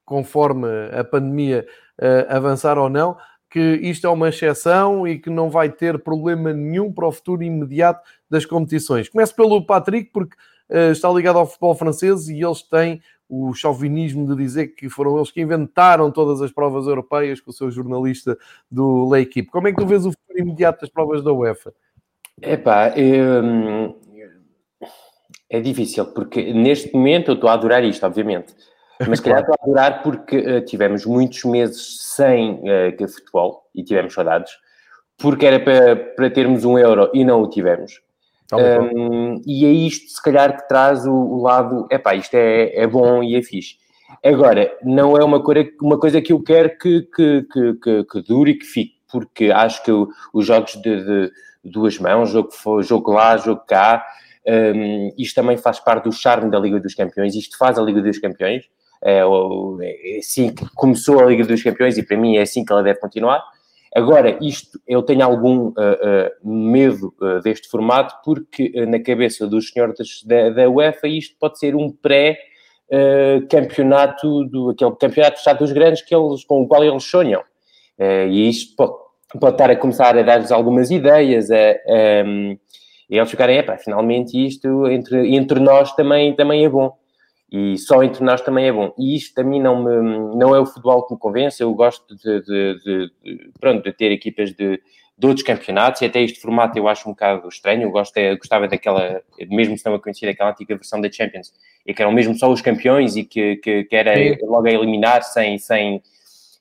[0.04, 1.66] conforme a pandemia
[2.00, 3.16] uh, avançar ou não,
[3.50, 7.42] que isto é uma exceção e que não vai ter problema nenhum para o futuro
[7.42, 9.08] imediato das competições.
[9.08, 10.36] Começo pelo Patrick, porque
[10.70, 15.16] uh, está ligado ao futebol francês e eles têm o chauvinismo de dizer que foram
[15.16, 18.38] eles que inventaram todas as provas europeias com o seu jornalista
[18.70, 19.50] do L'Equipe.
[19.50, 21.72] Como é que tu vês o futuro imediato das provas da UEFA?
[22.40, 23.96] Epá, eu,
[25.48, 28.54] É difícil, porque neste momento eu estou a adorar isto, obviamente.
[29.08, 33.82] Mas se calhar estou a adorar porque uh, tivemos muitos meses sem uh, futebol e
[33.82, 34.52] tivemos saudades,
[35.16, 38.00] porque era para, para termos um euro e não o tivemos.
[38.52, 42.86] Um, e é isto, se calhar, que traz o, o lado, epá, isto é, é
[42.86, 43.76] bom e é fixe.
[44.24, 48.22] Agora, não é uma coisa, uma coisa que eu quero que, que, que, que, que
[48.22, 49.92] dure e que fique, porque acho que
[50.32, 51.32] os jogos de, de
[51.64, 52.50] duas mãos, jogo,
[52.82, 54.04] jogo lá, jogo cá,
[54.46, 58.02] um, isto também faz parte do charme da Liga dos Campeões, isto faz a Liga
[58.02, 58.64] dos Campeões,
[59.02, 62.72] é, é assim que começou a Liga dos Campeões e para mim é assim que
[62.72, 63.42] ela deve continuar.
[63.94, 69.70] Agora, isto, eu tenho algum uh, uh, medo uh, deste formato, porque na cabeça dos
[69.70, 76.02] senhores da, da UEFA isto pode ser um pré-campeonato, do aquele campeonato Estado dos Grandes
[76.02, 77.42] que eles, com o qual eles sonham.
[77.98, 78.92] e isto pode,
[79.40, 81.76] pode estar a começar a dar-lhes algumas ideias, a,
[82.24, 82.56] um,
[83.08, 86.99] e eles ficarem, epá, finalmente isto entre, entre nós também, também é bom
[87.50, 88.94] e só entre nós também é bom.
[88.96, 92.14] E isto a mim não, me, não é o futebol que me convence, eu gosto
[92.14, 94.80] de, de, de, de pronto, de ter equipas de,
[95.18, 98.38] de outros campeonatos, e até este formato eu acho um bocado estranho, eu gosto, eu
[98.38, 101.52] gostava daquela, mesmo se não a conhecer, daquela antiga versão da Champions,
[101.84, 104.46] e que eram mesmo só os campeões e que, que, que era Sim.
[104.46, 106.00] logo a eliminar sem, sem,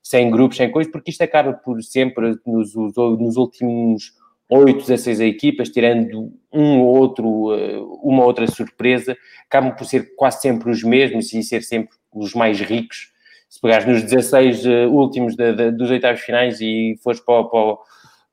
[0.01, 4.11] sem grupos, sem coisas, porque isto acaba por sempre, nos, nos últimos
[4.49, 10.41] 8, 16 equipas, tirando um ou outro, eh, uma outra surpresa, acabam por ser quase
[10.41, 13.11] sempre os mesmos e ser sempre os mais ricos.
[13.47, 17.77] Se pegares nos 16 eh, últimos de, de, dos oitavos finais e fores para, para,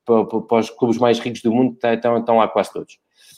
[0.05, 2.97] para, para, os clubes mais ricos do mundo, tá, estão, estão lá quase todos.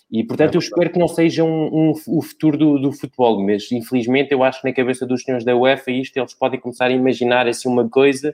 [0.09, 3.71] E, portanto, eu espero que não seja um, um, o futuro do, do, futebol, mas,
[3.71, 6.91] infelizmente, eu acho que na cabeça dos senhores da UEFA isto, eles podem começar a
[6.91, 8.33] imaginar assim uma coisa,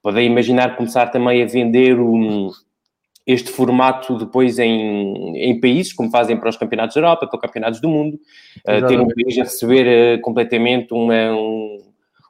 [0.00, 2.50] podem imaginar começar também a vender um
[3.26, 7.40] este formato depois em, em países, como fazem para os campeonatos da Europa, para os
[7.40, 8.20] campeonatos do mundo,
[8.68, 11.78] uh, ter um país a receber uh, completamente uma, um,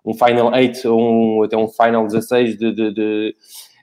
[0.05, 3.37] um Final 8 ou um, até um Final 16 de, de, de,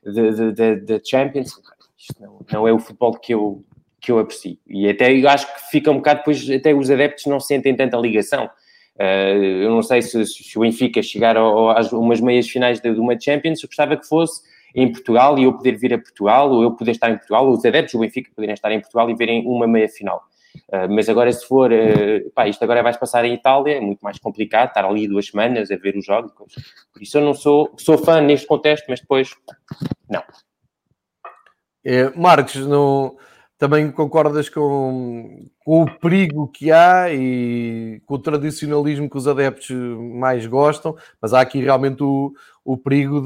[0.06, 1.52] de, de, de Champions.
[1.98, 3.64] Isto não, não é o futebol que eu,
[4.00, 4.58] que eu aprecio.
[4.66, 7.98] E até eu acho que fica um bocado depois, até os adeptos não sentem tanta
[7.98, 8.50] ligação.
[8.96, 12.94] Uh, eu não sei se, se o Benfica chegar ao, às umas meias finais de,
[12.94, 16.52] de uma Champions, eu gostava que fosse em Portugal e eu poder vir a Portugal,
[16.52, 19.10] ou eu poder estar em Portugal, ou os adeptos do Benfica poderem estar em Portugal
[19.10, 20.24] e verem uma meia final.
[20.68, 24.02] Uh, mas agora, se for, uh, pá, isto agora vai passar em Itália, é muito
[24.02, 26.32] mais complicado estar ali duas semanas a ver os jogos.
[26.34, 29.36] Por isso, eu não sou, sou fã neste contexto, mas depois,
[30.10, 30.24] não.
[31.84, 33.18] É, Marcos, não
[33.62, 39.70] também concordas com, com, o perigo que há e com o tradicionalismo que os adeptos
[40.20, 42.34] mais gostam, mas há aqui realmente o,
[42.66, 43.22] o perigo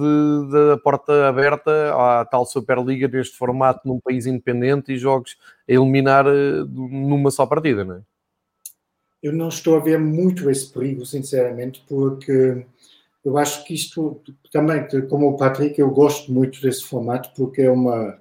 [0.51, 5.37] da porta aberta à tal Superliga neste formato num país independente e jogos
[5.69, 8.01] a eliminar eh, numa só partida, não é?
[9.23, 12.65] Eu não estou a ver muito esse perigo, sinceramente, porque
[13.23, 14.21] eu acho que isto
[14.51, 18.19] também, como o Patrick, eu gosto muito desse formato porque é uma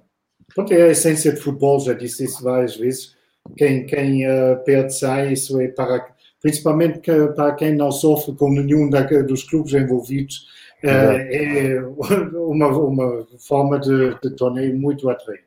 [0.53, 3.15] Pronto, é a essência de futebol, já disse isso várias vezes.
[3.57, 6.07] Quem, quem uh, perde sai, isso é para,
[6.41, 10.47] principalmente que, para quem não sofre com nenhum da, dos clubes envolvidos,
[10.83, 11.81] uh, é
[12.35, 15.45] uma, uma forma de, de torneio muito atraente.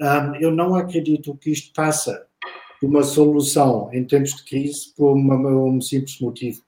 [0.00, 2.26] Um, eu não acredito que isto passa
[2.80, 6.60] de uma solução em tempos de crise por uma, um simples motivo.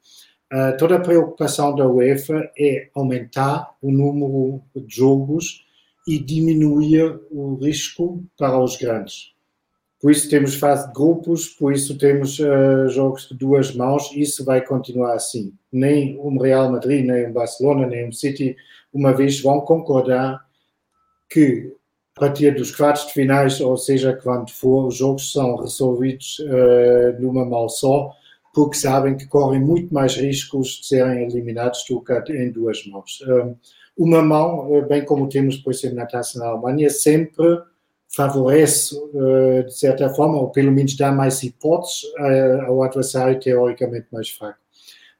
[0.52, 5.66] Uh, toda a preocupação da UEFA é aumentar o número de jogos
[6.08, 9.34] e diminuir o risco para os grandes.
[10.00, 14.42] Por isso temos fase de grupos, por isso temos uh, jogos de duas mãos, isso
[14.42, 15.52] vai continuar assim.
[15.70, 18.56] Nem o Real Madrid, nem o Barcelona, nem o City,
[18.90, 20.46] uma vez vão concordar
[21.28, 21.74] que
[22.16, 27.20] a partir dos quartos de finais, ou seja, quando for, os jogos são resolvidos uh,
[27.20, 28.14] numa mão só,
[28.58, 33.20] porque sabem que correm muito mais riscos de serem eliminados do que em duas mãos.
[33.20, 33.56] Uh,
[33.96, 37.60] uma mão, eh, bem como temos, por exemplo, na taça na Alemanha, sempre
[38.08, 44.08] favorece, eh, de certa forma, ou pelo menos dá mais hipóteses eh, ao adversário teoricamente
[44.10, 44.58] mais fraco.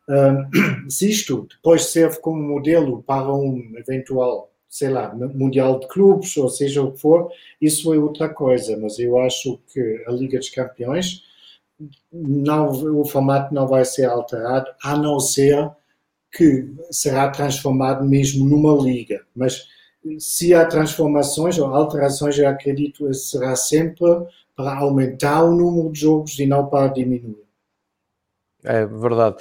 [0.90, 6.48] Se isto depois serve como modelo para um eventual, sei lá, Mundial de Clubes, ou
[6.48, 10.50] seja o que for, isso é outra coisa, mas eu acho que a Liga dos
[10.50, 11.22] Campeões,
[12.12, 12.70] não,
[13.00, 15.70] o formato não vai ser alterado, a não ser
[16.32, 19.24] que será transformado mesmo numa liga.
[19.34, 19.66] Mas
[20.18, 24.06] se há transformações ou alterações, eu acredito será sempre
[24.56, 27.46] para aumentar o número de jogos e não para diminuir.
[28.64, 29.36] É verdade.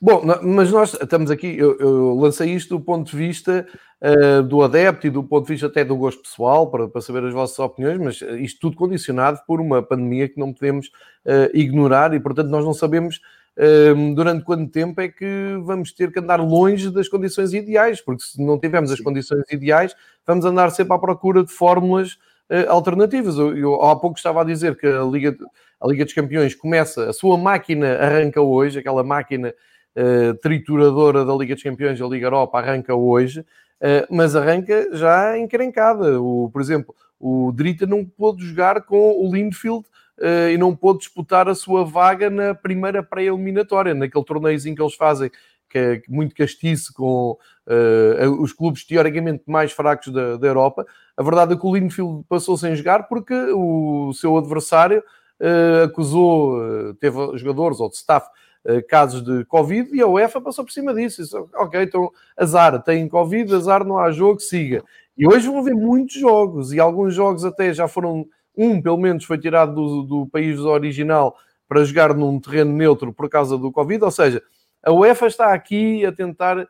[0.00, 3.66] Bom, mas nós estamos aqui, eu, eu, lancei isto do ponto de vista
[4.02, 7.24] uh, do adepto e do ponto de vista até do gosto pessoal, para, para, saber
[7.24, 12.12] as vossas opiniões, mas isto tudo condicionado por uma pandemia que não podemos uh, ignorar
[12.14, 13.20] e, portanto, nós não sabemos
[14.14, 18.40] durante quanto tempo é que vamos ter que andar longe das condições ideais, porque se
[18.40, 22.18] não tivermos as condições ideais, vamos andar sempre à procura de fórmulas
[22.68, 23.36] alternativas.
[23.36, 25.36] Eu, eu, há pouco estava a dizer que a Liga,
[25.80, 29.54] a Liga dos Campeões começa, a sua máquina arranca hoje, aquela máquina
[29.96, 35.38] uh, trituradora da Liga dos Campeões, a Liga Europa, arranca hoje, uh, mas arranca já
[35.38, 36.20] encrencada.
[36.20, 39.84] O, por exemplo, o Drita não pôde jogar com o Linfield
[40.18, 44.94] uh, e não pôde disputar a sua vaga na primeira pré-eliminatória, naquele torneiozinho que eles
[44.94, 45.30] fazem,
[45.68, 47.36] que é muito castiço com
[47.68, 50.86] uh, os clubes teoricamente mais fracos da, da, Europa.
[51.16, 55.02] A verdade é que o Linfield passou sem jogar porque o seu adversário
[55.40, 58.28] uh, acusou, teve jogadores ou de staff
[58.86, 61.22] casos de Covid e a UEFA passou por cima disso.
[61.54, 64.82] Ok, então azar, tem Covid, azar, não há jogo, siga.
[65.16, 68.26] E hoje vão haver muitos jogos e alguns jogos até já foram
[68.58, 71.36] um, pelo menos, foi tirado do, do país original
[71.68, 74.02] para jogar num terreno neutro por causa do Covid.
[74.04, 74.42] Ou seja,
[74.82, 76.66] a UEFA está aqui a tentar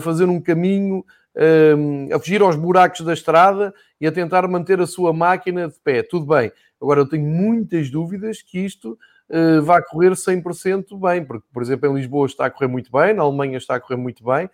[0.00, 1.04] fazer um caminho,
[1.36, 5.78] uh, a fugir aos buracos da estrada e a tentar manter a sua máquina de
[5.82, 6.02] pé.
[6.02, 6.52] Tudo bem.
[6.80, 11.88] Agora, eu tenho muitas dúvidas que isto uh, vá correr 100% bem, porque, por exemplo,
[11.88, 14.48] em Lisboa está a correr muito bem, na Alemanha está a correr muito bem,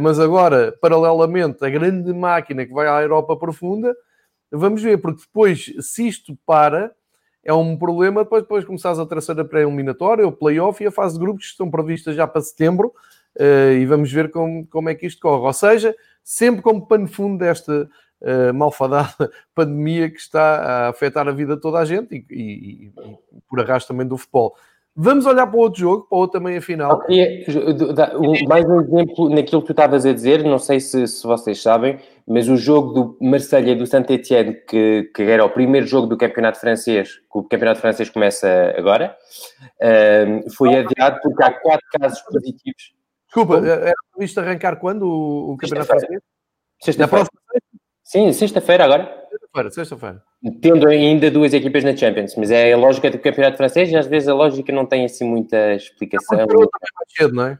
[0.00, 3.96] mas agora, paralelamente, a grande máquina que vai à Europa profunda
[4.54, 6.94] Vamos ver, porque depois, se isto para,
[7.42, 11.14] é um problema depois, depois começares a traçar a pré-eliminatória, o play-off e a fase
[11.14, 12.92] de grupos que estão previstas já para setembro
[13.38, 15.46] e vamos ver como, como é que isto corre.
[15.46, 17.88] Ou seja, sempre como pano fundo desta
[18.20, 22.86] uh, malfadada pandemia que está a afetar a vida de toda a gente e, e,
[22.86, 22.92] e
[23.48, 24.54] por arrasto também do futebol.
[24.94, 27.02] Vamos olhar para outro jogo, para outro também a final.
[28.46, 31.98] mais um exemplo naquilo que tu estavas a dizer, não sei se, se vocês sabem,
[32.26, 36.18] mas o jogo do Marselha e do Saint-Etienne, que, que era o primeiro jogo do
[36.18, 39.16] campeonato francês, que o campeonato francês começa agora,
[40.28, 42.92] um, foi adiado porque há quatro casos positivos.
[43.34, 46.20] Desculpa, era previsto arrancar quando o, o campeonato francês?
[46.82, 47.26] Sexta-feira.
[48.04, 49.26] Sim, sexta-feira agora.
[49.30, 50.22] Sexta-feira, sexta-feira.
[50.60, 54.06] Tendo ainda duas equipas na Champions, mas é a lógica do campeonato francês e às
[54.06, 56.40] vezes a lógica não tem assim muita explicação.
[56.40, 57.58] Acabou mais cedo, não é?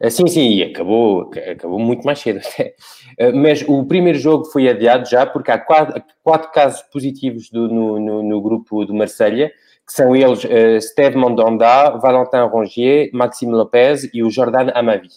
[0.00, 2.74] Ah, sim, sim, e acabou, acabou muito mais cedo até.
[3.20, 7.68] Ah, mas o primeiro jogo foi adiado já porque há quatro, quatro casos positivos do,
[7.68, 9.52] no, no, no, grupo do Marselha,
[9.86, 15.08] que são eles uh, Steve Mondonda, Valentin Rongier, Maxime Lopez e o Jordan Amavi.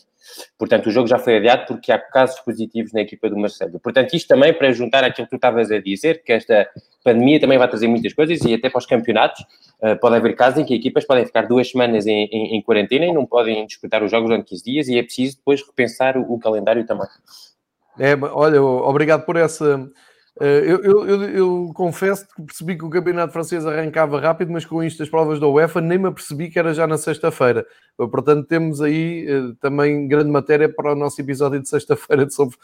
[0.57, 3.79] Portanto, o jogo já foi adiado porque há casos positivos na equipa do Marcelo.
[3.79, 6.69] Portanto, isto também para juntar aquilo que tu estavas a dizer, que esta
[7.03, 9.41] pandemia também vai trazer muitas coisas e até para os campeonatos
[9.81, 13.05] uh, pode haver casos em que equipas podem ficar duas semanas em, em, em, quarentena
[13.05, 16.33] e não podem disputar os jogos durante 15 dias e é preciso depois repensar o,
[16.33, 17.07] o calendário também.
[17.97, 19.89] É, olha, obrigado por essa
[20.39, 24.81] eu, eu, eu, eu, confesso que percebi que o campeonato francês arrancava rápido, mas com
[24.81, 27.65] isto as provas da UEFA nem me apercebi que era já na sexta-feira.
[27.97, 32.55] Portanto, temos aí uh, também grande matéria para o nosso episódio de sexta-feira de sobre.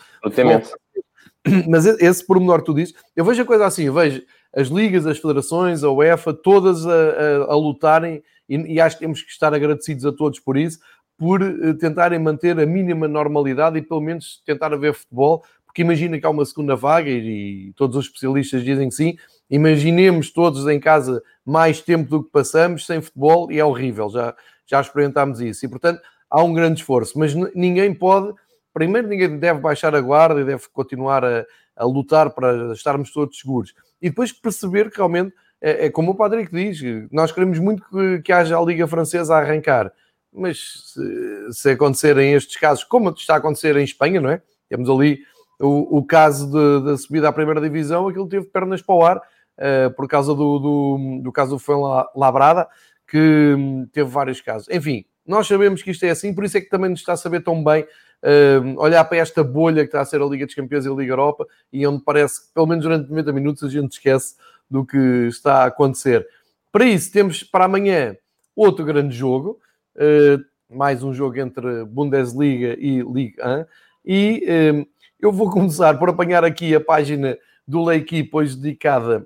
[1.68, 4.24] Mas esse pormenor que tu dizes, eu vejo a coisa assim, eu vejo
[4.56, 9.04] as ligas, as federações, a UEFA, todas a, a, a lutarem, e, e, acho que
[9.04, 10.80] temos que estar agradecidos a todos por isso,
[11.18, 11.42] por
[11.80, 15.44] tentarem manter a mínima normalidade e pelo menos tentar haver futebol,
[15.76, 19.18] porque imagina que há uma segunda vaga e, e todos os especialistas dizem que sim.
[19.50, 24.34] Imaginemos todos em casa mais tempo do que passamos sem futebol e é horrível, já,
[24.66, 25.66] já experimentámos isso.
[25.66, 28.34] E portanto há um grande esforço, mas ninguém pode,
[28.74, 31.46] primeiro, ninguém deve baixar a guarda e deve continuar a,
[31.76, 33.74] a lutar para estarmos todos seguros.
[34.02, 36.80] E depois perceber que realmente é, é como o Patrick diz,
[37.12, 39.92] nós queremos muito que, que haja a Liga Francesa a arrancar,
[40.32, 44.42] mas se, se acontecerem estes casos, como está a acontecer em Espanha, não é?
[44.70, 45.20] Temos ali
[45.60, 49.94] o, o caso da subida à primeira divisão, aquilo teve pernas para o ar, uh,
[49.96, 51.82] por causa do, do, do caso do Fão
[52.16, 52.68] Labrada,
[53.08, 54.68] que um, teve vários casos.
[54.70, 57.18] Enfim, nós sabemos que isto é assim, por isso é que também nos está a
[57.18, 60.56] saber tão bem uh, olhar para esta bolha que está a ser a Liga dos
[60.56, 63.70] Campeões e a Liga Europa, e onde parece que, pelo menos durante 90 minutos, a
[63.70, 64.36] gente esquece
[64.70, 64.98] do que
[65.28, 66.28] está a acontecer.
[66.72, 68.16] Para isso, temos para amanhã
[68.56, 69.60] outro grande jogo,
[69.96, 73.66] uh, mais um jogo entre Bundesliga e Liga 1,
[74.06, 74.86] e um,
[75.26, 77.36] eu vou começar por apanhar aqui a página
[77.68, 79.26] do L'Equipe, hoje dedicada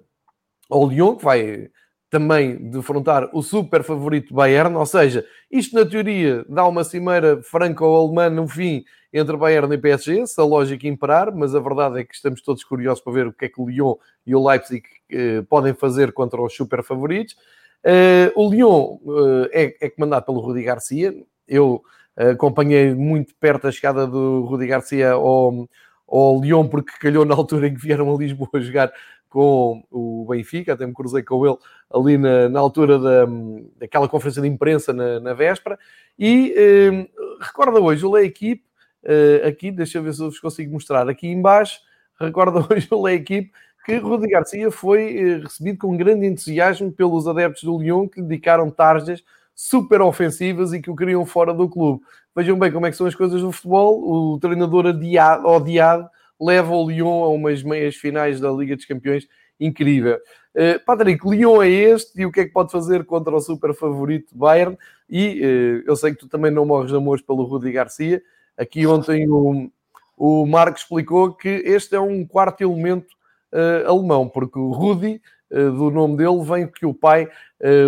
[0.70, 1.70] ao Lyon, que vai
[2.10, 8.30] também defrontar o super favorito Bayern, ou seja, isto na teoria dá uma cimeira franco-alemã
[8.30, 12.16] no fim entre Bayern e PSG, se a lógica imperar, mas a verdade é que
[12.16, 13.96] estamos todos curiosos para ver o que é que o Lyon
[14.26, 17.36] e o Leipzig eh, podem fazer contra os super favoritos.
[17.84, 21.14] Uh, o Lyon uh, é, é, comandado pelo Rudi Garcia,
[21.46, 21.84] eu
[22.16, 25.68] acompanhei muito perto a chegada do Rudi Garcia ao,
[26.10, 28.92] ao Lyon, porque calhou na altura em que vieram a Lisboa jogar
[29.30, 31.58] com o Benfica, até me cruzei com ele
[31.94, 33.28] ali na, na altura da,
[33.78, 35.78] daquela conferência de imprensa na, na véspera,
[36.18, 37.08] e eh,
[37.40, 38.64] recorda hoje o Lei Equipe,
[39.04, 41.80] eh, aqui, deixa eu ver se eu vos consigo mostrar, aqui embaixo,
[42.20, 43.52] recorda hoje o Lei Equipe,
[43.86, 48.70] que Rudi Garcia foi eh, recebido com grande entusiasmo pelos adeptos do Lyon, que dedicaram
[48.72, 49.24] tarjas
[49.56, 52.02] super ofensivas e que o queriam fora do clube.
[52.36, 56.10] Vejam bem como é que são as coisas do futebol, o treinador adiado, odiado
[56.40, 59.28] leva o Lyon a umas meias finais da Liga dos Campeões
[59.60, 60.18] incrível.
[60.56, 63.74] Uh, Patrick, Lyon é este e o que é que pode fazer contra o super
[63.74, 64.78] favorito Bayern?
[65.10, 68.22] E uh, eu sei que tu também não morres de amores pelo Rudi Garcia.
[68.58, 69.70] Aqui ontem o,
[70.18, 73.14] o Marco explicou que este é um quarto elemento
[73.54, 77.28] uh, alemão, porque o Rudi, do nome dele, vem que o pai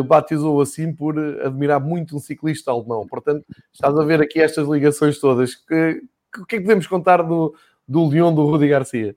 [0.05, 3.05] batizou assim por admirar muito um ciclista alemão.
[3.07, 5.53] Portanto, estás a ver aqui estas ligações todas.
[5.53, 7.53] O que, é que podemos contar do,
[7.88, 9.16] do Leão do Rudi Garcia?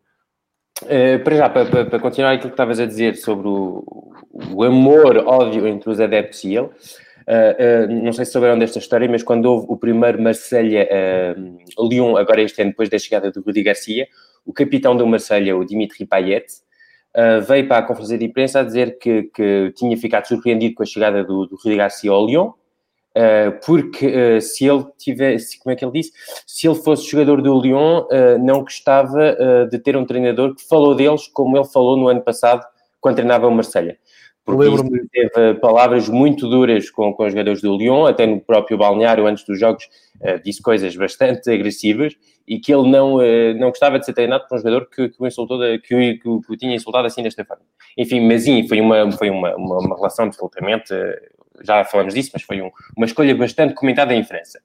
[1.24, 4.12] Para já, para, para, continuar aquilo que estavas a dizer sobre o,
[4.52, 8.78] o amor, ódio entre os adeptos e ele, uh, uh, não sei se souberam desta
[8.78, 10.88] história, mas quando houve o primeiro Marselha
[11.78, 14.08] uh, Lyon, agora este ano, depois da chegada do Rudi Garcia,
[14.44, 16.46] o capitão do Marselha, o Dimitri Payet,
[17.46, 20.86] veio para a conferência de imprensa a dizer que, que tinha ficado surpreendido com a
[20.86, 22.52] chegada do, do Rudi Garcia ao Lyon,
[23.16, 26.10] Uh, porque uh, se ele tivesse, como é que ele disse?
[26.44, 29.36] Se ele fosse jogador do Lyon, uh, não gostava
[29.70, 32.66] de ter um treinador que falou deles como ele falou no ano passado,
[33.00, 33.96] quando treinava o Marselha.
[34.44, 39.26] Porque teve palavras muito duras com, com os jogadores do Lyon, até no próprio balneário,
[39.26, 39.88] antes dos jogos,
[40.44, 42.14] disse coisas bastante agressivas
[42.46, 43.18] e que ele não,
[43.58, 46.28] não gostava de ser treinado por um jogador que, que, o, insultou, que, o, que,
[46.28, 47.64] o, que o tinha insultado assim desta forma.
[47.96, 50.92] Enfim, mas sim, foi uma, foi uma, uma, uma relação absolutamente
[51.62, 54.60] já falamos disso, mas foi um, uma escolha bastante comentada em França.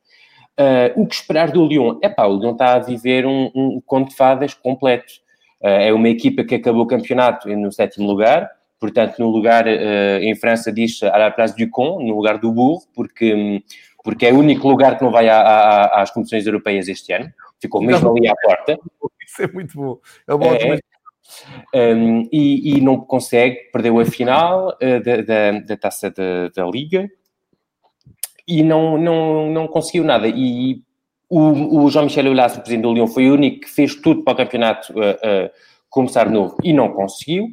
[0.60, 2.00] Uh, o que esperar do Lyon?
[2.02, 5.14] É pá, o Lyon está a viver um, um conto de fadas completo.
[5.62, 8.50] Uh, é uma equipa que acabou o campeonato no sétimo lugar,
[8.80, 12.52] portanto, no lugar, uh, em França diz à la place du con, no lugar do
[12.52, 13.64] burro, porque,
[14.04, 17.32] porque é o único lugar que não vai às competições europeias este ano.
[17.60, 18.80] Ficou mesmo ali à porta.
[19.26, 20.00] Isso é muito bom.
[20.28, 20.54] É bom
[21.74, 26.50] é, um, e, e, não consegue, perdeu a final uh, da, da, da, taça da,
[26.50, 27.10] da, Liga
[28.48, 30.28] e não, não, não conseguiu nada.
[30.28, 30.82] E
[31.30, 34.34] o, o Jean-Michel Aulas, o presidente do Lyon, foi o único que fez tudo para
[34.34, 35.50] o campeonato uh, uh,
[35.90, 37.48] começar novo e não conseguiu.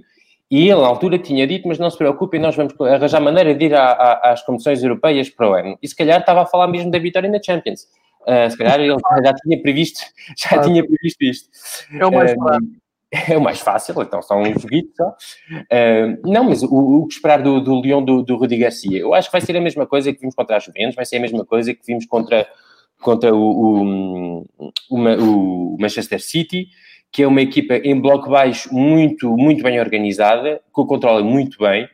[0.51, 3.67] E ele, na altura, tinha dito: Mas não se preocupem, nós vamos arranjar maneira de
[3.67, 5.79] ir às competições europeias para o ano.
[5.83, 7.89] E se calhar estava a falar mesmo da vitória na Champions.
[8.23, 10.01] Uh, se calhar ele já tinha previsto,
[10.37, 11.49] já tinha previsto isto.
[11.93, 12.77] É o mais um,
[13.29, 15.09] é o mais fácil, então só um joguito só.
[15.51, 18.99] Uh, não, mas o, o, que esperar do, do Leão do, do Rudi Garcia?
[18.99, 21.17] Eu acho que vai ser a mesma coisa que vimos contra a Juventus, vai ser
[21.17, 22.47] a mesma coisa que vimos contra,
[23.01, 26.69] contra o, o, o, Manchester City,
[27.17, 31.57] que é uma equipa em bloco baixo muito, muito bem organizada, que o controla muito
[31.59, 31.89] bem.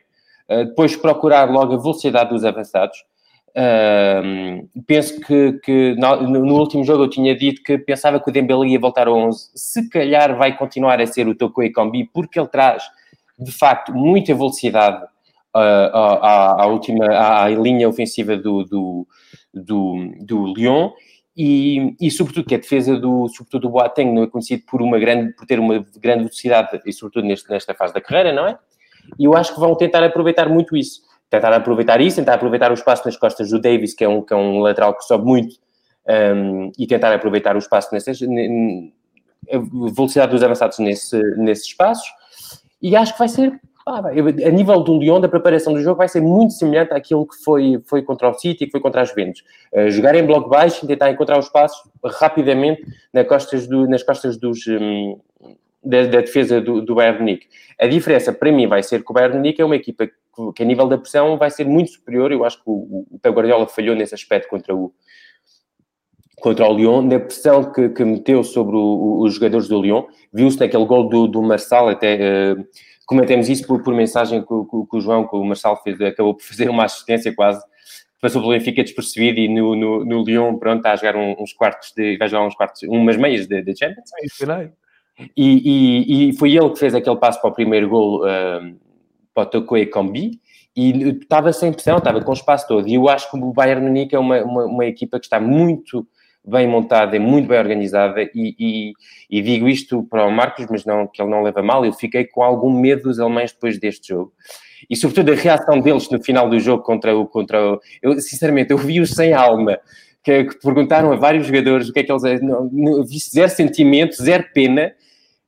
[0.49, 2.97] Uh, depois procurar logo a velocidade dos avançados.
[3.51, 8.73] Uh, penso que, que no, último jogo eu tinha dito que pensava que o Dembele
[8.73, 9.51] ia voltar ao 11.
[9.55, 12.83] Se calhar vai continuar a ser o Toko Ekambi, porque ele traz,
[13.39, 15.05] de facto, muita velocidade
[15.55, 19.07] uh, à, à, última, à, à, linha ofensiva do, do,
[19.53, 20.91] do, do Lyon.
[21.35, 24.99] E, e, sobretudo que a defesa do, sobretudo do Boateng não é conhecido por uma
[24.99, 28.57] grande, por ter uma grande velocidade e sobretudo neste, nesta fase da carreira, não é?
[29.17, 31.01] E eu acho que vão tentar aproveitar muito isso
[31.33, 34.31] tentar aproveitar isso, tentar aproveitar o espaço nas costas do Davis, que é um, que
[34.31, 35.55] é um lateral que sobe muito,
[36.07, 39.57] um, e tentar aproveitar o espaço nessas, a
[39.91, 42.07] velocidade dos avançados nesse, nesses espaços.
[42.79, 46.07] E acho que vai ser, ah, a nível do Lyon, da preparação do jogo, vai
[46.07, 49.09] ser muito semelhante àquilo que foi, foi contra o City e que foi contra as
[49.09, 49.43] Juventus.
[49.73, 52.81] Uh, jogar em bloco baixo e tentar encontrar o espaço rapidamente
[53.11, 55.19] nas costas, do, nas costas dos, um,
[55.83, 57.47] da, da, defesa do, do Bayern Munique.
[57.77, 60.13] A diferença, para mim, vai ser que o Bayern Munique é uma equipa que,
[60.55, 62.31] que a nível da pressão vai ser muito superior.
[62.31, 64.93] Eu acho que o, o Guardiola falhou nesse aspecto contra o,
[66.39, 70.03] contra o Lyon, na pressão que, que meteu sobre o, os jogadores do Lyon.
[70.31, 72.65] Viu-se naquele gol do, do Marçal, até uh,
[73.05, 76.35] comentemos isso por, por mensagem com, com, com, o João, que o Marçal fez, acabou
[76.35, 77.63] por fazer uma assistência quase,
[78.21, 81.91] passou pelo Benfica despercebido e no, no, no Lyon, pronto, está a jogar uns quartos
[81.95, 84.09] de, vai jogar uns quartos, umas meias de, de Champions.
[84.41, 84.69] É
[85.35, 88.75] e, e, e, foi ele que fez aquele passo para o primeiro gol uh,
[89.33, 90.39] para o Tokyo Combi
[90.75, 92.87] e estava sem pressão, estava com o espaço todo.
[92.87, 96.07] E eu acho que o Bayern Munique é uma, uma, uma equipa que está muito
[96.45, 98.93] bem montada, muito bem organizada e, e,
[99.29, 102.25] e, digo isto para o Marcos, mas não que ele não leva mal, eu fiquei
[102.25, 104.33] com algum medo dos alemães depois deste jogo.
[104.89, 107.25] E sobretudo a reação deles no final do jogo contra o...
[107.25, 109.79] Contra o eu, sinceramente, eu vi-os sem alma
[110.21, 112.41] que, que perguntaram a vários jogadores o que é que eles...
[112.41, 114.93] Não, não, zero sentimento, zero pena.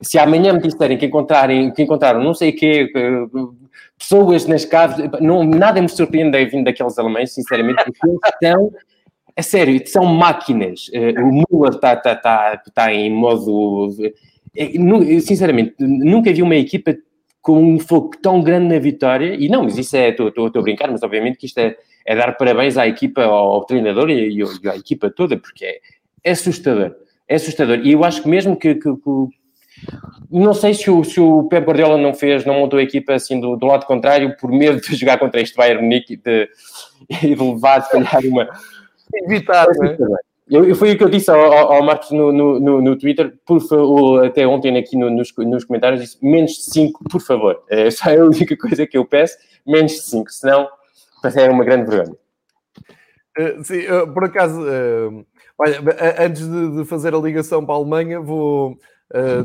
[0.01, 2.89] Se amanhã me disserem que, encontrarem, que encontraram não sei o quê,
[3.97, 8.71] pessoas nas caves, não, nada me surpreende vindo daqueles alemães, sinceramente, porque eles estão...
[9.35, 10.89] É sério, são máquinas.
[11.17, 13.89] O Müller está tá, tá, tá em modo...
[15.21, 16.95] Sinceramente, nunca vi uma equipa
[17.45, 20.89] com um foco tão grande na vitória, e não, mas isso é, estou a brincar,
[20.89, 24.67] mas obviamente que isto é, é dar parabéns à equipa, ao, ao treinador e, e,
[24.67, 25.79] à equipa toda, porque é,
[26.23, 26.95] é, assustador,
[27.27, 29.27] é assustador, e eu acho que mesmo que, que, que
[30.31, 33.39] não sei se o, se o Pep Guardiola não fez, não montou a equipa assim
[33.39, 36.49] do, do lado contrário, por medo de jogar contra este Bayern Munique e de,
[37.21, 38.49] de levar, se calhar, uma...
[39.23, 40.19] Evitar, não é?
[40.47, 44.23] Eu, foi o que eu disse ao, ao Marcos no, no, no, Twitter, por favor,
[44.23, 47.63] até ontem aqui no, nos, nos comentários, disse menos de 5, por favor.
[47.67, 50.67] É, essa é a única coisa que eu peço, menos de 5, senão
[51.35, 52.15] é uma grande vergonha.
[53.37, 55.25] Uh, sim, uh, por acaso, uh,
[55.57, 55.79] olha,
[56.19, 58.77] antes de, de, fazer a ligação para a Alemanha, vou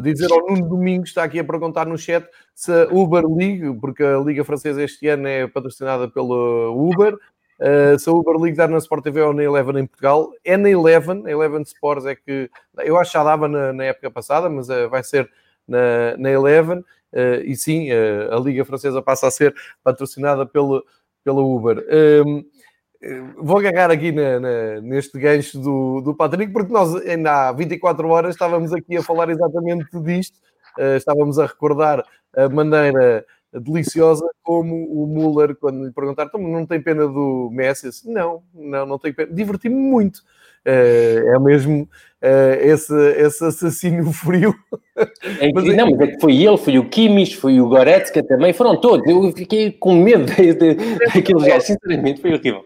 [0.03, 4.03] dizer ao Nuno Domingos, está aqui a perguntar no chat, se a Uber League, porque
[4.03, 7.15] a Liga Francesa este ano é patrocinada pela Uber,
[7.61, 10.57] Uh, se a Uber League dar na Sport TV ou na Eleven em Portugal, é
[10.57, 14.11] na Eleven, a Eleven Sports é que eu acho que já dava na, na época
[14.11, 15.31] passada, mas uh, vai ser
[15.69, 19.55] na, na Eleven, uh, e sim, a Liga Francesa passa a ser
[19.85, 20.83] patrocinada pelo,
[21.23, 21.85] pela Uber.
[21.91, 22.45] Ehm,
[23.37, 28.09] vou agarrar aqui na, na, neste gancho do, do Patrick, porque nós ainda há 24
[28.09, 30.39] horas estávamos aqui a falar exatamente disto,
[30.97, 32.05] estávamos a recordar
[32.35, 33.25] a maneira
[33.59, 37.89] deliciosa como o Muller, quando lhe perguntaram, então, não tem pena do Messi?
[37.89, 39.33] Disse, não, não, não tenho pena.
[39.33, 40.23] Diverti-me muito.
[40.65, 41.89] Eh, é mesmo
[42.23, 44.55] uh, esse, esse assassino frio.
[45.41, 48.53] É, mas, não, mas é que foi ele, foi o Kimmich, foi o Goretzka também,
[48.53, 49.07] foram todos.
[49.07, 52.63] Eu fiquei com medo daqueles gajos, sinceramente, foi horrível.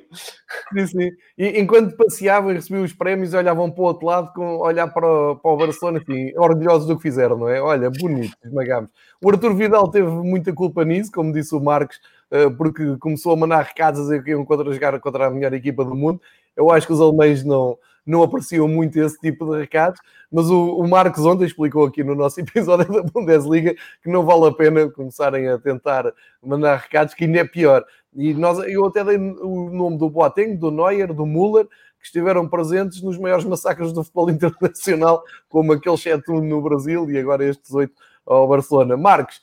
[0.73, 1.11] Sim, sim.
[1.39, 5.07] E enquanto passeavam e recebiam os prémios, olhavam para o outro lado, com olhar para
[5.07, 7.61] o, para o Barcelona, assim, orgulhosos do que fizeram, não é?
[7.61, 8.91] Olha, bonito, esmagámos.
[9.23, 12.01] O Arthur Vidal teve muita culpa nisso, como disse o Marcos,
[12.31, 15.53] eh, porque começou a mandar recados a dizer que iam contra jogar contra a melhor
[15.55, 16.21] equipa do mundo.
[16.57, 20.01] Eu acho que os alemães não, não apreciam muito esse tipo de recados,
[20.31, 24.47] mas o, o Marcos ontem explicou aqui no nosso episódio da Bundesliga que não vale
[24.47, 27.85] a pena começarem a tentar mandar recados, que ainda é pior.
[28.15, 31.67] E nós, eu até dei o nome do Boateng, do Neuer, do Müller,
[31.99, 37.19] que estiveram presentes nos maiores massacres do futebol internacional, como aquele 7-1 no Brasil e
[37.19, 37.93] agora estes 8
[38.27, 38.97] ao Barcelona.
[38.97, 39.41] Marcos,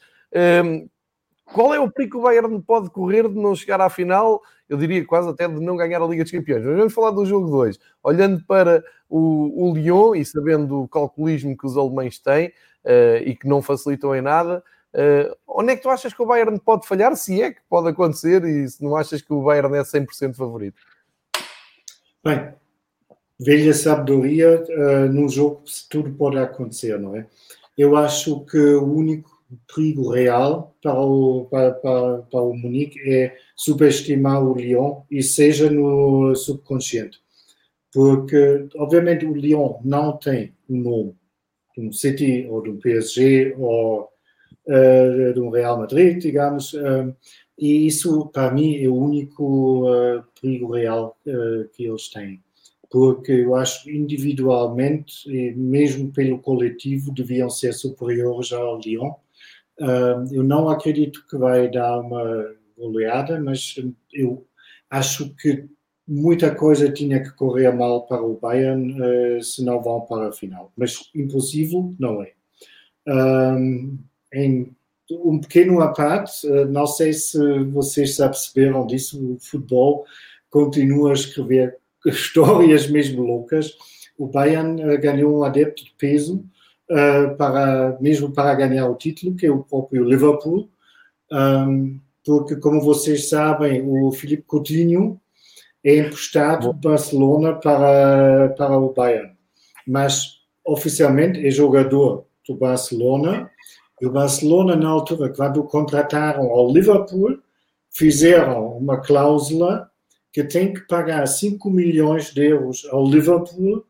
[0.63, 0.87] hum,
[1.53, 4.41] qual é o perigo que o Bayern pode correr de não chegar à final?
[4.69, 6.63] Eu diria quase até de não ganhar a Liga dos Campeões.
[6.65, 7.77] Mas vamos falar do jogo 2.
[8.03, 13.35] Olhando para o, o Lyon e sabendo o calculismo que os alemães têm uh, e
[13.35, 16.87] que não facilitam em nada, uh, onde é que tu achas que o Bayern pode
[16.87, 17.15] falhar?
[17.17, 20.81] Se é que pode acontecer e se não achas que o Bayern é 100% favorito?
[22.23, 22.53] Bem,
[23.39, 27.27] velha sabedoria, uh, num jogo tudo pode acontecer, não é?
[27.77, 29.30] Eu acho que o único
[29.73, 35.69] perigo real para o, para, para, para o Munique é subestimar o Lyon e seja
[35.69, 37.19] no subconsciente.
[37.93, 41.15] Porque, obviamente, o Lyon não tem o nome
[41.77, 44.09] de um City ou de um PSG ou
[44.67, 47.13] uh, de um Real Madrid, digamos, uh,
[47.57, 51.17] e isso, para mim, é o único uh, perigo real
[51.73, 52.41] que eles têm
[52.91, 59.13] porque eu acho individualmente, e mesmo pelo coletivo, deviam ser superiores ao Lyon.
[59.79, 63.75] Eu não acredito que vai dar uma goleada, mas
[64.13, 64.45] eu
[64.89, 65.67] acho que
[66.07, 70.31] muita coisa tinha que correr mal para o Bayern uh, se não vão para a
[70.31, 70.71] final.
[70.75, 72.33] Mas impossível não é.
[74.33, 74.75] Em
[75.09, 80.05] um pequeno aparte, uh, não sei se vocês se aperceberam disso, o futebol
[80.49, 83.75] continua a escrever histórias mesmo loucas.
[84.17, 86.43] O Bayern uh, ganhou um adepto de peso
[86.91, 90.69] uh, para, mesmo para ganhar o título, que é o próprio Liverpool,
[91.31, 95.19] um, porque, como vocês sabem, o Filipe Coutinho
[95.83, 99.31] é emprestado do Barcelona para, para o Bayern,
[99.87, 103.49] mas oficialmente é jogador do Barcelona.
[103.99, 107.39] E o Barcelona, na altura, quando contrataram ao Liverpool,
[107.89, 109.89] fizeram uma cláusula
[110.31, 113.85] que tem que pagar 5 milhões de euros ao Liverpool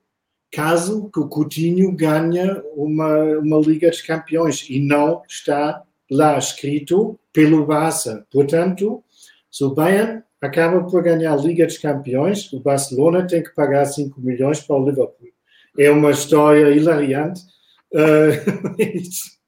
[0.52, 7.18] caso que o Coutinho ganhe uma, uma Liga dos Campeões e não está lá escrito
[7.32, 8.26] pelo Barça.
[8.32, 9.04] Portanto,
[9.50, 13.86] se o Bayern acaba por ganhar a Liga dos Campeões, o Barcelona tem que pagar
[13.86, 15.30] 5 milhões para o Liverpool.
[15.78, 17.42] É uma história hilariante.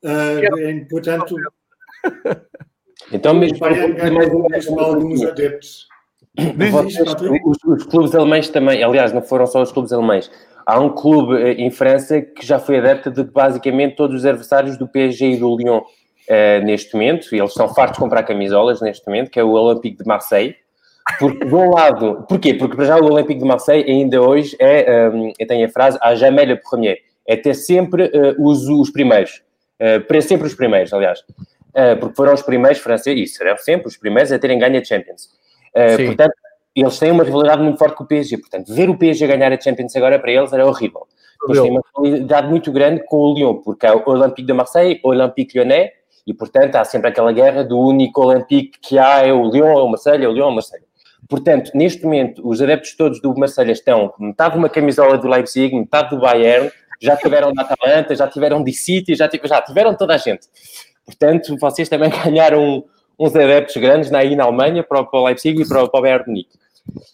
[0.00, 1.34] Uh, uh, portanto,
[3.12, 5.88] então, mesmo, Bayern ganha mesmo alguns adeptos.
[6.70, 7.14] Vocês,
[7.44, 10.30] os, os, clubes alemães também, aliás, não foram só os clubes alemães.
[10.64, 14.76] Há um clube eh, em França que já foi adepto de basicamente todos os adversários
[14.76, 18.80] do PSG e do Lyon uh, neste momento, e eles estão fartos de comprar camisolas
[18.80, 20.54] neste momento, que é o Olympique de Marseille.
[21.18, 22.54] Porque, de um lado, porquê?
[22.54, 25.98] Porque para já o Olympique de Marseille ainda hoje é, um, eu tenho a frase,
[26.02, 29.42] a jamais le premier, é ter sempre uh, os, os primeiros,
[29.80, 33.88] uh, para sempre os primeiros, aliás, uh, porque foram os primeiros franceses, e serão sempre
[33.88, 35.30] os primeiros a terem ganho a Champions.
[36.06, 36.34] Portanto,
[36.74, 39.60] eles têm uma rivalidade muito forte com o PSG, portanto, ver o PSG ganhar a
[39.60, 41.06] Champions agora para eles era horrível.
[41.48, 45.00] Eles têm uma rivalidade muito grande com o Lyon, porque há o Olympique de Marseille,
[45.02, 45.90] o Olympique Lyonnais,
[46.26, 49.82] e portanto há sempre aquela guerra do único Olympique que há, é o Lyon, é
[49.82, 50.88] o Marseille, é o Lyon, é o Marseille.
[51.28, 55.74] Portanto, neste momento, os adeptos todos do Marseille estão metade de uma camisola do Leipzig,
[55.74, 56.70] metade do Bayern,
[57.00, 60.46] já tiveram da Atalanta, já tiveram de City, já, já tiveram toda a gente.
[61.04, 62.84] Portanto, vocês também ganharam
[63.18, 66.24] uns adeptos grandes aí na Alemanha para o, Leipzig e para o, para o Bayern
[66.24, 66.58] de Munique.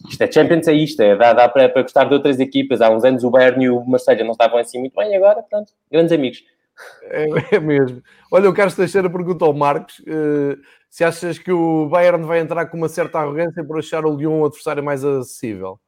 [0.09, 2.81] Isto é Champions, é isto, é, dá, dá para, para gostar de outras equipas.
[2.81, 5.71] Há uns anos o Bayern e o Marseille não estavam assim muito bem, agora, pronto,
[5.91, 6.43] grandes amigos.
[7.03, 8.01] É, é mesmo.
[8.31, 10.57] Olha, o Carlos Teixeira pergunta ao Marcos uh,
[10.89, 14.39] se achas que o Bayern vai entrar com uma certa arrogância por achar o Lyon
[14.39, 15.79] um adversário mais acessível.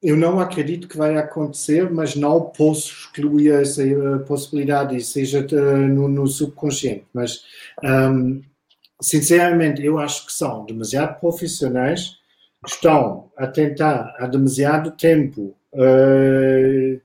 [0.00, 5.54] Eu não acredito que vai acontecer, mas não posso excluir essa eh, possibilidade, seja eh,
[5.88, 7.04] no, no subconsciente.
[7.12, 7.42] Mas,
[7.82, 8.40] um,
[9.00, 12.16] sinceramente, eu acho que são demasiado profissionais,
[12.66, 17.00] estão a tentar há demasiado tempo uh,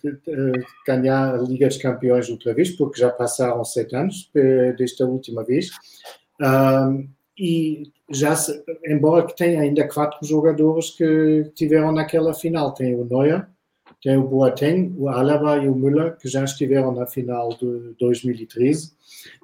[0.85, 4.29] ganhar a Liga dos Campeões outra vez, porque já passaram sete anos
[4.77, 5.69] desta última vez.
[7.37, 13.05] E já se, embora que tenha ainda quatro jogadores que tiveram naquela final, tem o
[13.05, 13.47] Neuer,
[14.03, 18.91] tem o Boateng, o Alaba e o Müller, que já estiveram na final de 2013,